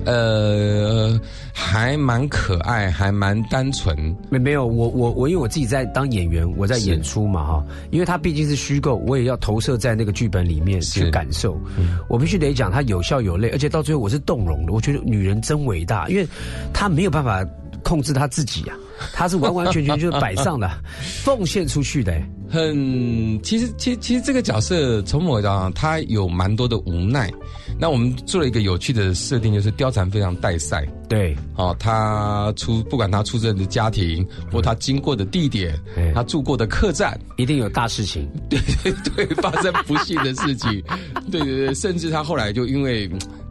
[0.06, 1.20] 呃，
[1.52, 4.16] 还蛮可爱，还蛮单纯。
[4.30, 11.60] 没没有，我我我，因为我自己在当演员，我在演出嘛哈，因为它毕竟是虚构，我也要投射在那个剧本里面去感受。
[12.08, 14.72] 我必须得讲，她有笑有泪，而且到最后我是动容的。
[14.72, 16.26] 我觉得女人真伟大，因为
[16.74, 17.37] 她没有办法
[17.84, 18.76] 控制他自己啊。
[19.14, 20.68] 他是完完全全 就是摆上的，
[21.24, 22.20] 奉献出去的。
[22.50, 27.32] 很，其实，其实，其实这个角色从某角度上，他有蛮多的无奈。
[27.80, 30.84] 那我们做了一个有趣的设定，就是貂蝉非常带赛。
[31.08, 35.78] 对，哦，他出不管他出生的家庭，或他经过的地点，
[36.16, 38.28] 他住过的客栈，一定有大事情。
[38.50, 40.82] 对对对，发生不幸的事情。
[41.30, 43.08] 对对对，甚至他后来就因为。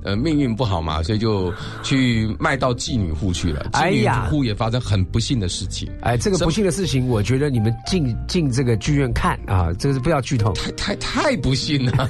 [0.07, 1.52] 呃，命运不好嘛，所以就
[1.82, 3.68] 去卖到妓女户去了。
[3.72, 5.90] 妓女户也发生很不幸的事情。
[6.00, 10.52] 哎，这个不幸的事情，我觉得你们进进这个剧院看啊，这个是不要剧透。
[10.52, 12.09] 太太太不幸了。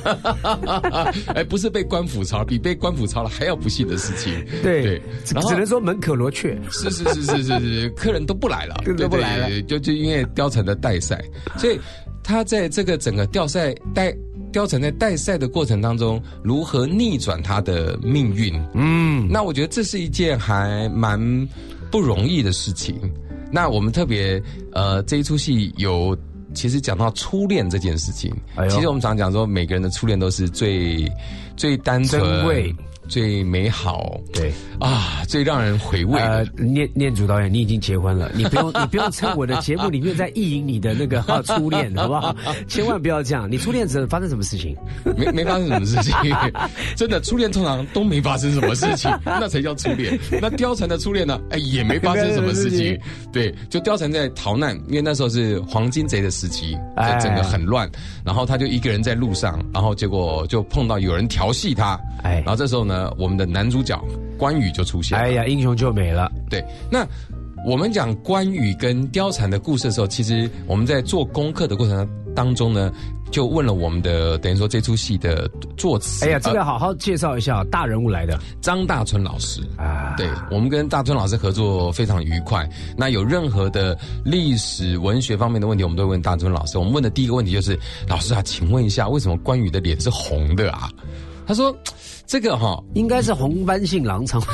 [1.34, 4.44] 哎，不是被官府抄，比被官府抄了还要不幸的事情。
[4.62, 6.54] 对，只能说门可罗雀。
[6.70, 11.24] 是是是是是是，客人都不来了，都不来了，就就因为貂蝉的代赛，
[11.56, 11.80] 所以
[12.22, 14.14] 他在这个整个吊赛代。
[14.56, 18.58] 貂蝉在代赛的过程当中，如何逆转他的命运？
[18.72, 21.20] 嗯，那我觉得这是一件还蛮
[21.90, 22.98] 不容易的事情。
[23.52, 24.42] 那我们特别
[24.72, 26.16] 呃，这一出戏有
[26.54, 28.34] 其实讲到初恋这件事情。
[28.70, 31.06] 其实我们常讲说，每个人的初恋都是最
[31.54, 32.18] 最单纯。
[33.08, 36.20] 最美好，对啊，最让人回味。
[36.20, 42.34] 呃，念念祖导演，你已经结婚了，你不用 你不用趁我的节目里面在意淫你的那个初恋，好不好？
[42.68, 43.50] 千万不要这样。
[43.50, 44.76] 你初恋时发生什么事情？
[45.16, 46.12] 没没发生什么事情，
[46.96, 50.18] 真的初恋通常都没发生什么事情，那才叫初恋。
[50.42, 51.40] 那貂蝉的初恋呢？
[51.50, 52.98] 哎，也没发生什么事情。
[53.32, 56.76] 对，就貂蝉在逃难，因为那时候是黄金贼的时期，
[57.20, 57.88] 整个很乱，
[58.24, 62.95] 然后他就一个人在路上，然后结果就碰到有人调戏他，哎，然后这时候呢。
[62.96, 64.02] 呃，我们的男主角
[64.38, 65.18] 关羽就出现。
[65.18, 66.32] 哎呀，英雄救美了。
[66.48, 67.06] 对，那
[67.66, 72.90] 我们讲关羽跟貂蝉的故事的时候，其实我们在做功课的过程当中呢，
[73.30, 76.24] 就问了我们的等于说这出戏的作词。
[76.24, 80.14] 哎呀，这个好好介绍一下，大人物来的张大春老师啊。
[80.16, 82.66] 对，我们跟大春老师合作非常愉快。
[82.96, 86.78] 那有任何的历史文学方面的问题，我们都问大春老师。
[86.78, 87.78] 我们问的第一个问题就是，
[88.08, 90.88] 老师啊，请问一下，为什么关羽的脸是红的啊？
[91.46, 91.76] 他说。
[92.26, 94.42] 这个哈应该是红斑性狼疮。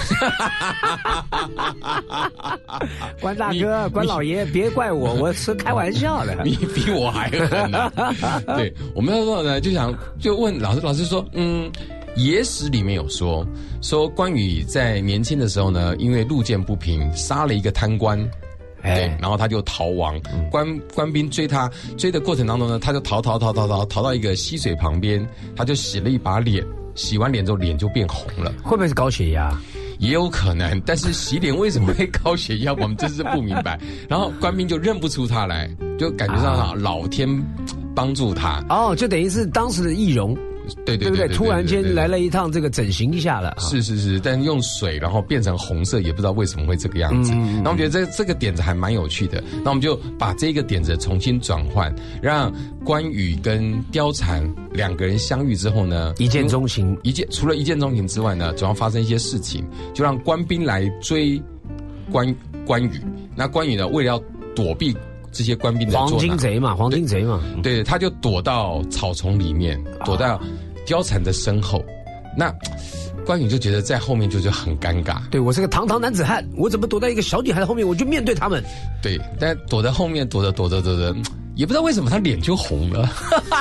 [3.20, 6.36] 关大哥，关老爷， 别怪我，我是开玩笑的。
[6.44, 7.72] 你比我还狠。
[8.56, 11.70] 对，我们要说呢，就想就问老师，老师说，嗯，
[12.14, 13.46] 野史里面有说，
[13.80, 18.18] 说关羽在年轻的时候呢，因为路见不平，杀了一个贪官，
[18.82, 20.20] 哎，然后他就逃亡，
[20.50, 26.62] 官官兵追他，追的过程当中呢，他就逃逃逃逃逃逃到一个溪水旁边，他就洗了一把脸。
[26.94, 29.50] 洗完脸之后脸就变红了，会不会是高血压？
[29.98, 32.72] 也有可能，但是洗脸为什么会高血压？
[32.74, 33.78] 我们真是不明白。
[34.08, 37.28] 然后官兵就认不出他来，就感觉上老天
[37.94, 38.64] 帮助他。
[38.68, 40.36] 哦，就等于是当时的易容。
[40.84, 47.32] 对对对，突然间来了一趟这个整形一下了，是是是，但用水然后变成红色，也不知道为什么会这个样子。
[47.62, 52.52] 那我们觉得这这个点子还蛮有趣的，那我们就把这个点子重新转换，让
[52.84, 54.42] 关羽跟貂蝉
[54.72, 59.64] 两个人相遇之后呢，一见钟情，一见除了一见钟情之外呢，总要发生一些事情，
[59.94, 61.40] 就让官兵来追
[62.10, 62.34] 关
[62.66, 63.00] 关羽。
[63.34, 64.22] 那关羽呢，为了要
[64.54, 64.96] 躲避
[65.32, 70.40] 这些官兵的黄金贼嘛，黄金贼嘛，对，他就躲到草丛里面，躲到。
[70.84, 71.80] 貂蝉的身后，
[72.36, 72.52] 那
[73.24, 75.18] 关羽就觉得在后面就是很尴尬。
[75.30, 77.86] 对我是个堂堂男子汉，我怎么躲在一个小女孩的后面？
[77.86, 78.60] 我就面对他们。
[79.00, 81.14] 对，但躲在后面，躲着躲着躲着，
[81.54, 83.08] 也不知道为什么他脸就红了。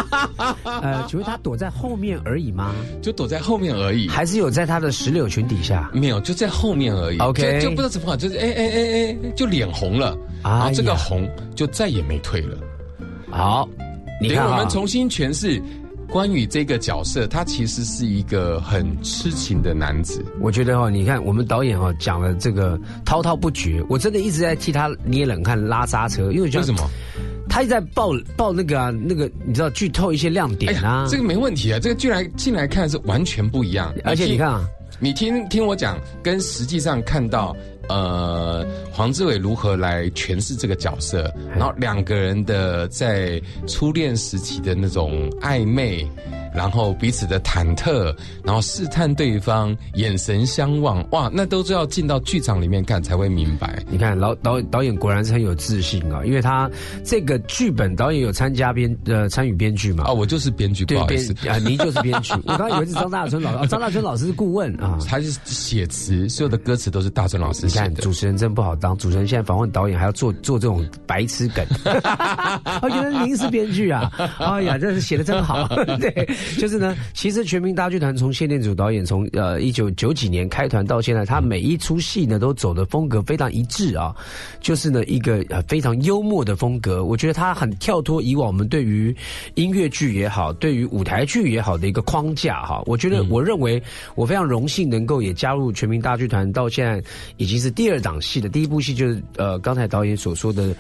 [0.65, 2.73] 呃，请问他躲在后面而已吗？
[3.03, 5.91] 就躲在后面而已，还是有在他的石榴裙底下？
[5.93, 7.19] 没有，就在后面而已。
[7.19, 12.57] OK，就不知道怎么搞，就是哎哎哎哎，就脸红了，然后这个红就再也没退了。
[13.29, 13.67] 好，
[14.21, 15.61] 你看我们重新诠释。
[16.09, 20.21] 关羽这个角色，他其实是一个很痴情的男子。
[20.41, 26.81] 我觉得哈，你看我们导演哈讲了这个滔滔不绝，我真的一直在替他捏冷汗、拉刹车，因为为什么？
[27.47, 31.07] 他一直在爆爆那个啊，那个你知道剧透一些亮点啊？
[31.09, 33.93] 这个没问题啊，这个进来进来看是完全不一样。
[34.03, 34.67] 而且你看啊，
[34.99, 37.55] 你听听我讲，跟实际上看到。
[37.91, 41.29] 呃，黄志伟如何来诠释这个角色？
[41.49, 46.07] 然后两个人的在初恋时期的那种暧昧。
[46.53, 53.81] 然后彼此的忐忑，然后试探对方，眼神相望，哇，那都是要进到剧场里面看才会明白。
[53.89, 56.69] 你看，老导导演果然是很有自信啊，因为他
[57.03, 60.05] 这个剧本导演有参加编呃参与编剧嘛。
[60.07, 62.33] 哦，我就是编剧，不好意思啊，您就是编剧。
[62.45, 67.79] 我刚以为是张大春老师，张大春老师是顾问啊，他是写词，所有的歌词都是大春老师写。
[67.79, 71.65] 看主持人真不好当，主持人现在访问导演还要做做这种白痴梗，
[72.03, 75.67] 啊， 原来您是编剧啊，哎呀，这是写的真好，
[75.99, 84.15] 对， 就是呢，其实全民大剧团从谢念祖导演从呃一九九几年开团到现在，他每一出戏呢都走的风格非常一致啊，
[84.59, 89.15] 就是呢一个呃非常幽默的风格，我觉得他很跳脱以往我们对于
[89.55, 93.81] 音乐剧也好，对于舞台剧也好的一个框架哈，我觉得我认为
[94.15, 97.01] 我非常荣幸能够也加入全民大剧团，到现在
[97.37, 100.75] 已经是第二档戏的第一部戏就是呃刚才导演所说的。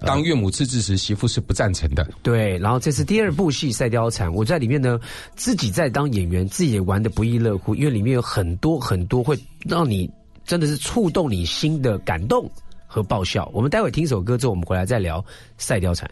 [0.00, 2.06] 当岳母刺字时，媳妇是不赞成的。
[2.22, 5.00] 对，然后这是第二部戏《赛貂蝉》，我在里面呢，
[5.34, 9.38] 自己在当演员，自己也玩的不亦乐乎，因为里面有很多很多会
[9.68, 10.10] 让你
[10.44, 12.50] 真的是触动你心的感动
[12.86, 13.50] 和爆笑。
[13.52, 15.20] 我们待会听首歌之后，我们回来再聊
[15.58, 16.08] 《赛貂蝉》。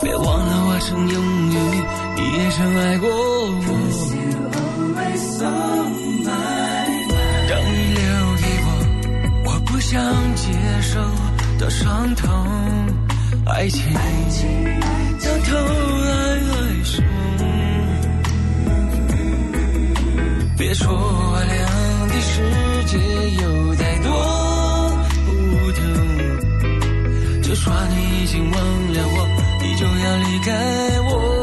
[0.00, 1.60] 别忘了我曾拥有
[2.16, 3.48] 你，也曾爱过我。
[9.80, 9.98] 想
[10.34, 11.00] 接受
[11.58, 12.30] 的伤痛，
[13.44, 13.92] 爱情
[15.20, 15.56] 到头
[16.04, 16.12] 来
[16.46, 17.02] 还是
[20.56, 21.56] 别说我俩
[22.06, 22.32] 的世
[22.86, 22.96] 界
[23.42, 24.08] 有太多
[25.26, 25.30] 不
[25.72, 25.82] 同，
[27.42, 28.54] 就算你已经忘
[28.92, 29.16] 了我，
[29.60, 30.52] 你就要离开
[31.10, 31.37] 我。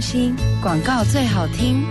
[0.00, 1.84] 心广告最好听，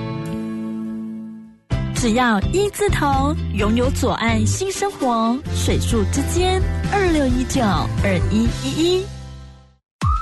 [1.95, 9.05] 只要一字头，拥有左岸新生活，水树之间二六一九二一一一。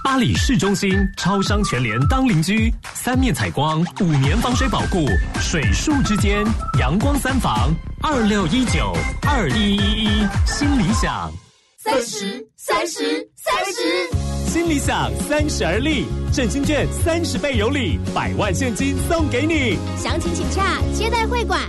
[0.03, 5.05] 巴黎市中心超商全联当邻居，三面采光，五年防水保固，
[5.39, 6.43] 水树之间
[6.79, 8.93] 阳光三房二六一九
[9.27, 11.31] 二一一一，新理想。
[11.77, 14.24] 三十，三十，三十。
[14.55, 19.77] 新理想三十而立，振兴券三十倍有礼，百万现金送给你。
[20.01, 21.59] 详情请洽接待会馆。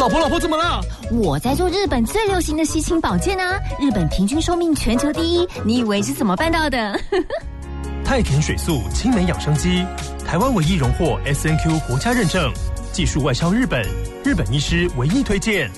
[0.00, 0.80] 老婆，老婆怎么了？
[1.10, 3.60] 我在做日本最流行的吸氢保健啊！
[3.78, 6.98] 日本平均寿命全球第一，你以为是怎么办到的？
[8.02, 9.84] 太田水素青梅养生机，
[10.26, 12.50] 台湾唯一荣获 S N Q 国家认证，
[12.92, 13.86] 技术外销日本，
[14.24, 15.70] 日本医师唯一推荐。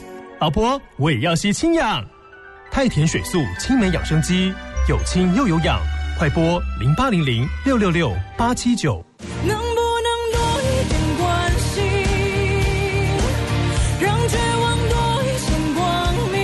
[0.44, 2.04] 老婆，我也要吸氢氧。
[2.70, 4.52] 太田水素青梅养生机，
[4.90, 5.80] 有氢又有氧，
[6.18, 9.02] 快拨零八零零六六六八七九。
[9.42, 11.82] 能不能多一点关心，
[13.98, 16.36] 让绝望多一线光明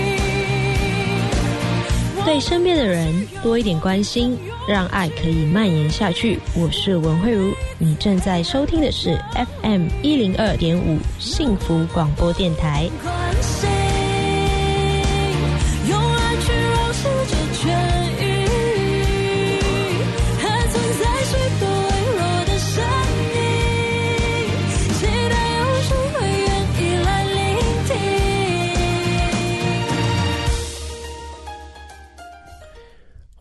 [2.25, 6.41] 对身边的人多一点关心，让爱可以蔓延下去。
[6.55, 9.23] 我是文慧茹，你正在收听的是
[9.61, 12.89] FM 一零二点五幸福广播电台。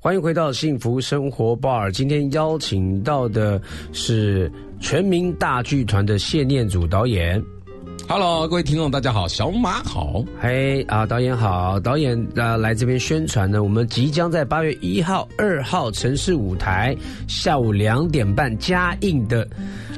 [0.02, 1.91] 欢迎回到幸福生活 bar。
[1.91, 7.43] 今天邀请到的是全民大剧团的谢念祖导演。
[8.08, 13.62] Hello，各位听众，大家好，小马好，嘿啊，导演好，导演啊来这边宣传呢。
[13.62, 16.95] 我们即将在八月一号、二号城市舞台
[17.28, 19.45] 下午两点半加映的。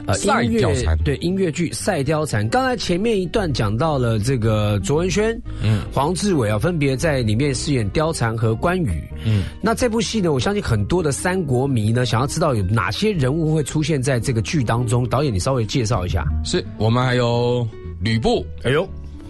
[0.08, 9.04] 呃，音乐对音乐剧《赛貂蝉》，刚才前面一段讲到了这个卓文萱、嗯，黄志伟啊，分别在里面饰演貂蝉和关羽。
[9.26, 15.08] 嗯，那这部戏呢，我相信很多的三国迷呢，想要知道有哪些人物会出现在这个剧当中。
[15.08, 16.26] 导演，你稍微介绍一下。
[16.44, 17.68] 是我们还有
[18.00, 18.88] 吕布，哎呦，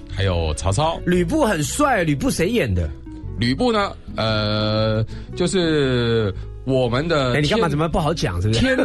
[0.10, 1.00] 还有曹操。
[1.06, 2.90] 吕布很帅，吕布谁演的？
[3.38, 3.92] 吕布呢？
[4.16, 5.06] 呃，
[5.36, 6.34] 就是。
[6.66, 7.68] 我们的哎，你干嘛？
[7.68, 8.41] 怎么不好讲？
[8.41, 8.59] 是不是？
[8.59, 8.78] 天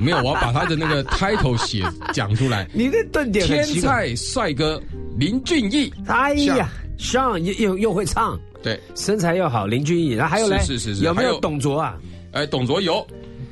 [0.00, 2.68] 没有，我要把他的那个 title 写讲出来。
[2.74, 4.80] 你的顿点天才帅哥
[5.18, 5.92] 林俊逸。
[6.06, 6.68] 哎呀，
[6.98, 10.10] 上又又又会唱，对，身材又好，林俊逸。
[10.10, 11.96] 然后还有嘞，是是是，有没有董卓啊？
[12.32, 13.06] 哎，董卓有，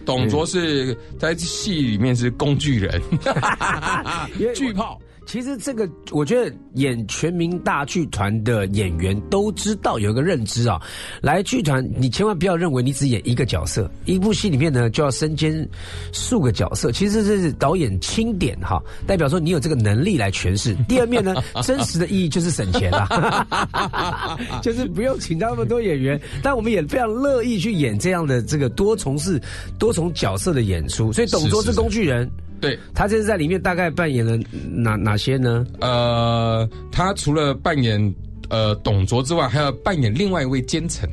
[0.04, 3.00] 董卓是在戏里面是工具人，
[4.54, 4.98] 巨炮。
[5.30, 10.82] 其实这个，我觉得演全民大剧团的演员都知道有一个认知啊，
[11.22, 15.64] 来剧团你千万不要认为你只演一个角色，一部戏里面呢就要身兼
[16.12, 16.90] 数个角色。
[16.90, 20.74] 其实这是导演钦点哈，代表说你有这个能力来诠释。
[20.88, 29.40] 第二面呢， 真实的意义就是省钱啊， 就是不用请那么多演员，但我们也非常乐意去演这样的这个多重事、
[29.78, 31.12] 多重角色的演出。
[31.12, 32.28] 所以董卓是工具人。
[32.60, 34.36] 对他这次在里面大概扮演了
[34.70, 35.66] 哪哪些呢？
[35.80, 38.14] 呃，他除了扮演
[38.48, 41.08] 呃董卓之外，还要扮演另外一位奸臣。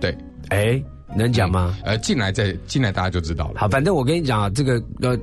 [0.00, 0.16] 对，
[0.48, 0.82] 哎，
[1.16, 1.76] 能讲吗？
[1.84, 3.60] 呃，进来再进来，大家就知道了。
[3.60, 5.18] 好，反正我跟你讲啊，这个呃。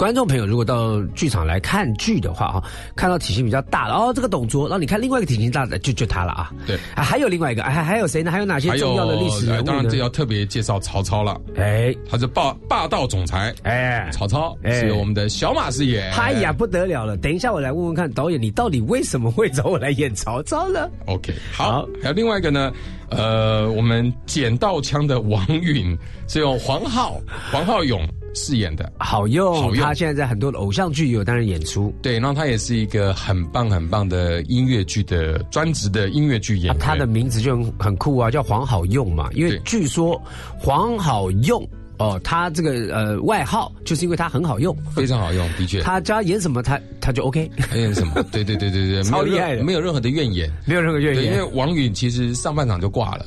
[0.00, 2.64] 观众朋友，如果到剧场来看剧的话，啊，
[2.96, 6.50] 看到体型比较大的哦，这个董卓，然后你看另外一个体型大的，就就他了啊。
[6.66, 8.30] 对，啊，还有另外一个，还还有谁呢？
[8.30, 9.62] 还有哪些重要的历史人物呢？
[9.66, 11.38] 当然这要特别介绍曹操了。
[11.54, 13.54] 哎，他是霸霸道总裁。
[13.64, 16.10] 哎，曹操是由我们的小马饰演。
[16.14, 17.14] 哎呀，不得了了！
[17.18, 21.86] 等一下，我来问问看导演，你到底为什么会找我来演曹操呢？OK，好。
[22.00, 22.72] 还有另外一个呢，
[23.10, 25.94] 呃，我们捡到枪的王允
[26.26, 27.20] 是用黄浩
[27.52, 28.02] 黄浩勇。
[28.34, 31.92] 饰演的好用，他现在在很多的偶像剧有担任演出。
[32.00, 36.78] 对，然后他也是一个很棒很棒的音乐剧的专职的音乐剧演员。
[36.78, 40.20] 他的名字就很很酷啊，叫黄好用嘛，因为据说
[40.58, 41.68] 黄好用。
[42.00, 45.80] 哦，他这个呃外号就是因为他很好用，非常好用，的确。
[45.82, 47.50] 他叫他演什么，他他就 OK。
[47.74, 48.22] 演什么？
[48.32, 51.24] 对对对对对，超厉害的，没有任何的怨言，没有任何怨言。
[51.26, 53.26] 因为王允其实上半场就挂了，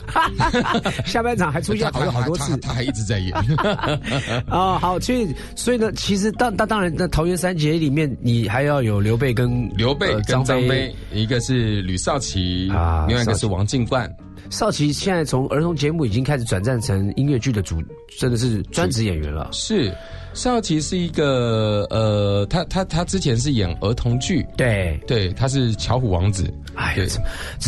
[1.05, 3.34] 下半场还出现 好多好多次，他还一直在演。
[4.49, 14.11] 哦，好，所以所以呢，其实当当当然，那桃园三杰里面，你还要有刘备跟刘备跟张飞，一个是吕少奇啊，另外一个是王进冠。
[14.50, 17.82] 少奇现在从儿童节目已经开始转战成音乐剧的主，
[18.18, 19.50] 真的是专职演员了。
[19.52, 19.94] 是。
[20.34, 27.05] 邵琪是一个呃，他他他之前是演儿童剧，对对，他是巧虎王子，哎呀，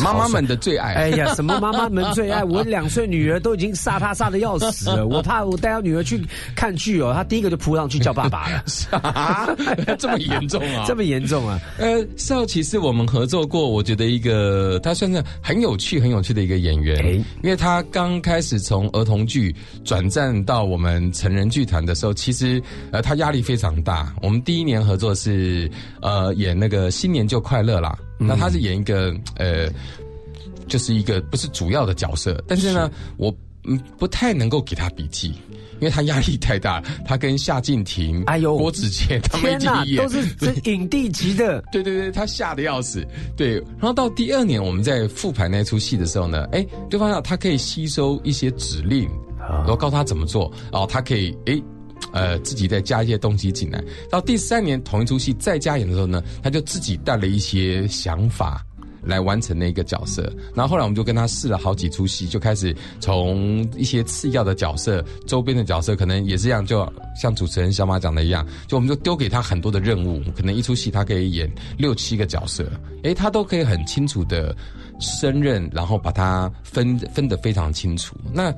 [0.04, 2.44] 妈妈们的最爱，哎呀，什么妈妈们最爱？
[2.44, 6.20] 我两岁女儿都已经杀他杀的要死了，我怕我带我女儿去
[6.56, 8.64] 看剧哦，她第一个就扑上去叫爸爸了，
[9.00, 9.48] 啊，
[10.00, 10.86] 这么严重啊？
[10.88, 11.60] 这么严重啊？
[11.78, 22.55] 呃，邵琪是我们合作过，我觉得一个他算是很有趣很有趣的一个演员，因为他刚开始从儿童剧转战到我们成人剧团的时候，其实。
[22.92, 24.14] 呃，他压力非常大。
[24.22, 25.70] 我们第一年合作是
[26.02, 29.70] 呃演那个新年就快乐啦，那他是演一个呃，
[30.68, 32.44] 就是一个不是主要的角色。
[32.48, 33.34] 但是呢，我
[33.68, 35.30] 嗯，不太能够给他笔记，
[35.80, 36.84] 因为他压力太大。
[37.04, 41.64] 他跟夏静婷、哎呦郭子健他们一起演，都是 这影帝级的。
[41.72, 43.04] 对对对，他吓得要死。
[43.36, 51.60] 对，然后到第二年我们在复盘那出戏的时候呢，哎，就发现他可以吸收一些指令，然后告诉他怎么做，然后他可以哎。
[52.12, 53.84] 呃，自己再加一些东西进来。
[54.10, 58.66] 到第三年同一出戏再加演的时候呢，他就自己带了一些想法
[59.04, 60.32] 来完成那个角色。
[60.56, 66.88] 然后后来我们就跟他试了好几出戏，就开始从一些次要的角色、周边的角色，可能也是这样，就
[67.20, 72.66] 像主持人小马讲的一样，就我们就丢给他很多的任务，可能一出戏他可以演六七个角色，
[73.04, 74.56] 诶，他都可以很清楚的
[75.00, 78.16] 胜任，然后把它分分得非常清楚。
[78.34, 78.54] 那。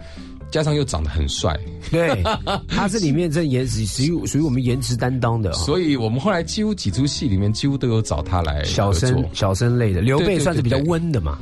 [0.51, 1.57] 加上又长得很帅，
[1.91, 2.23] 对，
[2.67, 10.01] 他是里面这颜值属于属于我们颜值担当的，所以我们后来几乎几出戏里面几乎都有找他来小生小生类的。
[10.01, 11.37] 刘备算是比较温的嘛，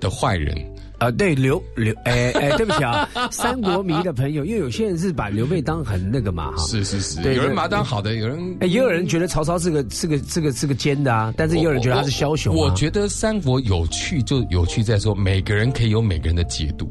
[0.00, 0.56] 的坏人。
[0.98, 12.54] 啊，对刘刘哎哎，对不起啊， 三国迷的朋友，因为有些人是把刘备当很那个嘛哈，是是是，有人把他当好的，有人哎，也有人觉得曹操是个是个是个是个奸的啊，但是也有人觉得他是枭雄。
[12.54, 16.88] 我觉得三国有趣就有趣在说，每个人可以有每个人的解读。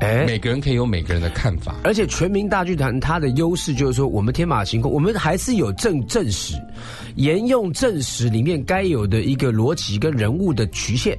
[0.00, 6.54] 哎，每个人可以有每个人的看法，而且全民大剧团它的优势就是说，我们天马行空，我们还是有正正史，
[7.16, 11.18] 沿用正史里面该有的一个逻辑跟人物的局限。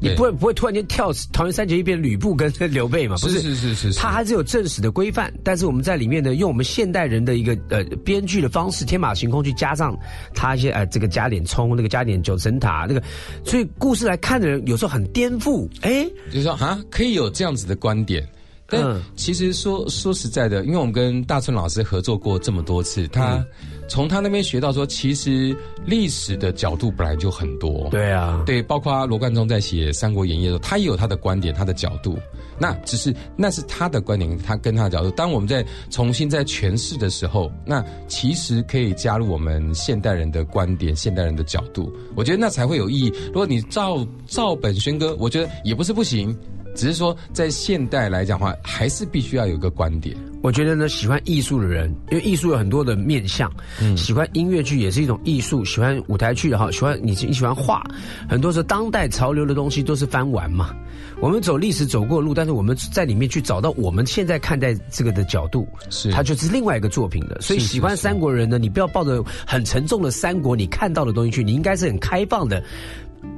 [0.00, 3.16] 你不会不会突然间跳桃园三结义变吕布跟刘备嘛？
[3.20, 9.96] 不是是是是，他还是有正史的规范，但是我们在里面呢，用我们现代人的一个呃编剧的方式，天马行空去加上
[10.34, 13.02] 他一些呃这个加点葱，那个加点九层塔，那个
[13.44, 18.26] 所以故事来看的人有时候很颠覆，哎，就是说啊，可以有这样子的观点。
[18.66, 23.44] 但其实说说实在的，因为我们跟大春老师合作过这么多次，他
[23.92, 27.90] 从他那边学到说，其实历史的角度本来就很多。
[27.90, 32.18] 对啊，对，包括罗贯中在写《三国演义》的时候，他也有他的观点、他的角度。
[32.58, 35.10] 那只是那是他的观点，他跟他的角度。
[35.10, 41.92] 当我们在重新在诠释的时候，那其实可以加入我们现代人的观点、现代人的角度。
[42.16, 43.12] 我觉得那才会有意义。
[43.26, 46.34] 如果你照照本宣科，我觉得也不是不行。
[46.74, 50.16] 只是说，在现代来讲的话，还是必须要有个观点。
[50.42, 53.50] 我觉得呢，喜欢艺术的人，因为艺术有很多的面向，
[53.80, 57.82] 嗯，喜欢音乐剧也是一种艺术，喜欢舞台剧的哈，喜欢你你喜欢画，
[58.28, 60.74] 很多时候当代潮流的东西都是翻玩嘛。
[61.20, 67.40] 我们走历史走过路，但是我们在里面去找到我们现在看待这个的角度，是它就是另外一个作品的。
[67.40, 72.60] 所以喜欢三国人呢，你不要抱着很沉重的三国你看到的东西去，你应该是很开放的。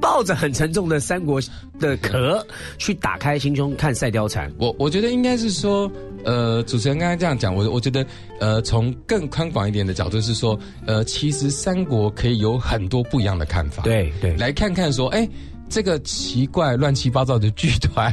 [0.01, 1.41] 抱着很沉重的三国
[1.79, 2.45] 的壳
[2.77, 5.91] 去打开心胸看《赛貂蝉》，我我觉得应该是说，
[6.23, 8.05] 呃，主持人刚才这样讲，我我觉得，
[8.39, 15.27] 呃，从更宽广一点的角度是说，呃，其实三国可以有很多不一样的看法，对对，来看看说，哎。
[15.75, 18.09] 这个奇怪、乱七八糟的剧团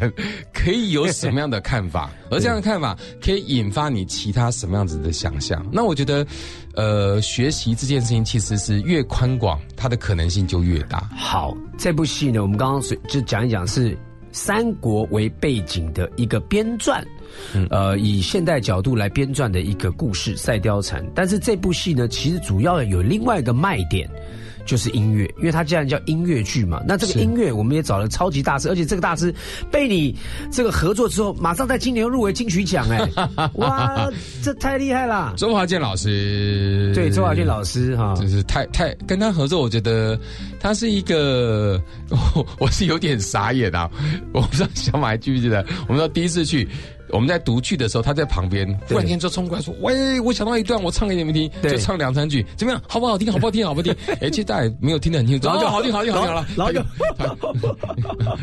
[0.52, 2.10] 可以有什么样的看法？
[2.28, 5.64] 而这样的看法可以引发你其他什么样子的想象？
[5.70, 6.26] 那我觉得，
[6.74, 11.08] 呃，学习这件事情其实是越宽广，它的可能性就越大。
[11.16, 13.96] 好，这部戏呢，我们刚刚就讲一讲是
[14.32, 17.00] 三国为背景的一个编撰，
[17.70, 21.00] 呃，以现代角度来编撰的一个故事《赛貂蝉》。
[21.14, 24.10] 但是这部戏呢，其实主要有另外一个卖点。
[24.64, 29.34] 就是音乐，因为它既然叫音乐剧嘛，那这个音乐我们也找了超级大师，而且这个大师
[29.70, 30.16] 被你
[30.50, 33.08] 这个合作之后，马上在今年入围金曲奖，哎，
[33.54, 34.08] 哇，
[34.42, 35.34] 这太厉害了！
[35.36, 40.18] 周华健老师，对，周华健老师哈，就是太太跟他合作，我觉得
[40.60, 43.90] 他是一个，我 我是有点傻眼啊，
[44.32, 46.68] 我不知道小马还记不记得，我们说第一次去。
[47.12, 52.82] 我们在读剧的时候，他在旁边，突然间就冲过来说：“喂，我想到一段，我唱给你们听，就唱两三句，怎么样？
[52.88, 53.30] 好不好听？
[53.30, 53.64] 好不好听？
[53.64, 56.80] 好不好听？” 哎，其实大家没有听得很清楚，然后就好听，好听，好听了，然后就，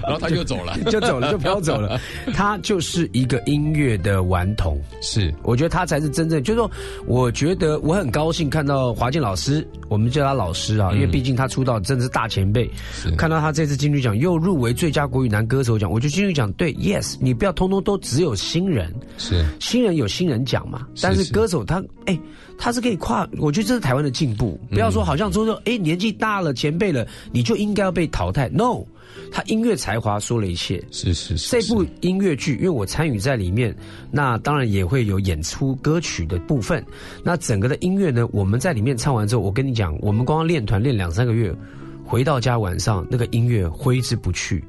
[0.04, 2.00] 然后他就走了， 就走了，就飘走了。
[2.32, 6.70] 他就是一个音乐的顽童，是，我觉得他才是真正，就是说，
[7.08, 12.70] 我觉得我很高兴看到华健老师，我们叫他老师啊，因为毕竟他出道真的是大前辈，
[13.18, 18.59] 看到他这次金曲奖又入围最佳国语男歌手奖，我觉得金曲奖对，yes，你不要通通都只有新。
[18.60, 20.86] 新人是新人有新人奖嘛？
[21.02, 22.20] 但是歌手他哎，
[22.58, 24.60] 他是可以跨，我觉得这是台湾的进步。
[24.70, 28.50] 不要说好像说说哎，年纪大了前辈了，你就应该要被淘汰。
[28.50, 28.84] No，
[29.32, 30.84] 他音乐才华说了一切。
[30.92, 33.74] 是是是，这部音乐剧，因为我参与在里面，
[34.12, 36.86] 那当然也会有演出歌曲的部分。
[37.24, 41.56] 那整个的音乐呢，我们在里面唱完之后，我跟你讲，我们光练团练两三个月，
[42.04, 44.62] 回到家晚上那个音乐挥之不去。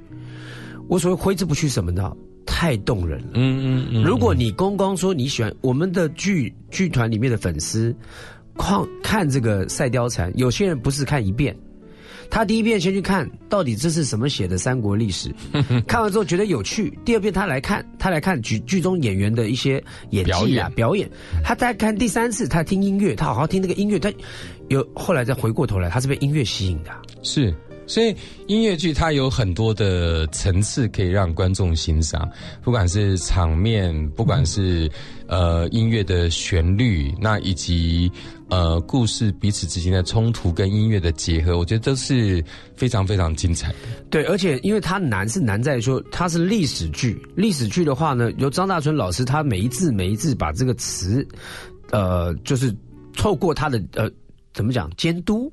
[0.87, 2.13] 我所谓挥之不去什么呢？
[2.61, 4.03] 太动人了，嗯嗯嗯。
[4.03, 7.97] 如果你公公说你喜欢我们的剧剧团里面的粉丝，
[8.59, 11.57] 看看这个《赛貂蝉》，有些人不是看一遍，
[12.29, 15.35] 他第一遍先去看到底这是什么写的三国历史，
[15.89, 16.93] 看完之后觉得有趣。
[17.03, 21.11] 第二遍他来看，他来看剧剧中演员的一些演技啊表演。
[21.43, 24.13] 他再看第三次，他听音乐，他好好听那个音乐，他
[24.69, 26.91] 有后来再回过头来，他是被音乐吸引的。
[27.23, 27.55] 是。
[27.91, 28.15] 所以
[28.47, 32.31] 音乐剧它有很多的层次可以让观众欣赏，
[32.63, 34.89] 不管是场面，不管是
[35.27, 38.09] 呃音乐的旋律，那以及
[38.49, 42.43] 呃故事彼此之间的冲突跟音乐的结合，我觉得都是
[42.77, 43.79] 非常非常精彩的。
[44.09, 51.27] 对，而且因为它难是难在说它是历史剧，历史剧的话呢，由张大春老师他每一字每一字把这个词，
[51.91, 52.73] 呃，就是
[53.17, 54.09] 透过他的呃
[54.55, 55.53] 怎么讲监督。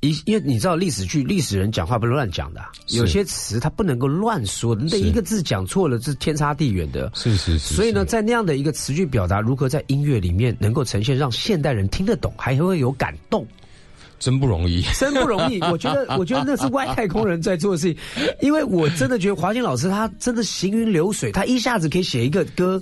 [0.00, 7.10] 因因为你知道历史剧，历史人讲话不是乱讲的，有些词他不能够乱说，那一个字讲错了是天差地远的。
[7.14, 7.74] 是是是。
[7.74, 13.44] 所以呢，在那样的一个词句表达，如何在音乐里面能够呈现，让现代人听得懂，还会有感动，
[14.20, 15.60] 真不容易， 真不容易。
[15.62, 22.80] 我觉得，我觉得那是外太空人在做的事情，因为我真的觉得华金老师他真的行云流水，他一下子可以写一个歌，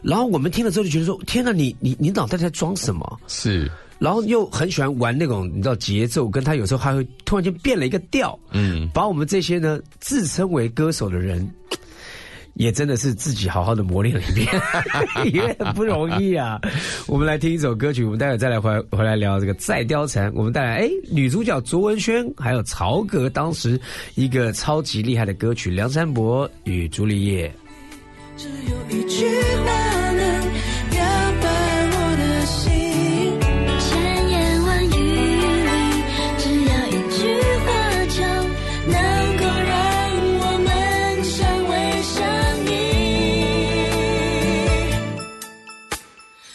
[0.00, 3.20] 然后我们听了之后就觉得说：天哪，你你你脑袋在装什么？
[3.26, 3.68] 是。
[4.02, 11.48] 然后又很喜欢玩那种，你知道节奏，跟他有时候还会突然间变了一个调，嗯，把我们这些呢自称为歌手的人，
[12.54, 14.48] 也真的是自己好好的磨练了一遍，
[15.32, 16.60] 也很不容易啊。
[17.06, 20.32] 我们来听一首歌曲，我们待会再来回回来聊这个再貂蝉。
[20.34, 23.80] 我们带来哎，女主角卓文萱还有曹格当时
[24.16, 27.48] 一个超级厉害的歌曲《梁山伯与朱丽叶》。
[28.36, 29.24] 只有一句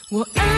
[0.10, 0.57] 我爱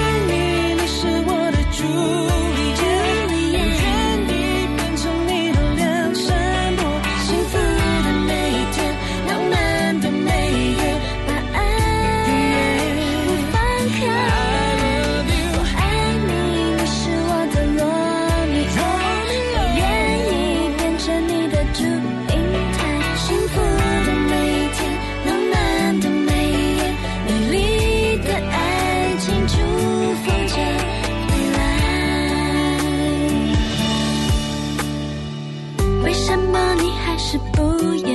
[37.30, 38.09] 是不。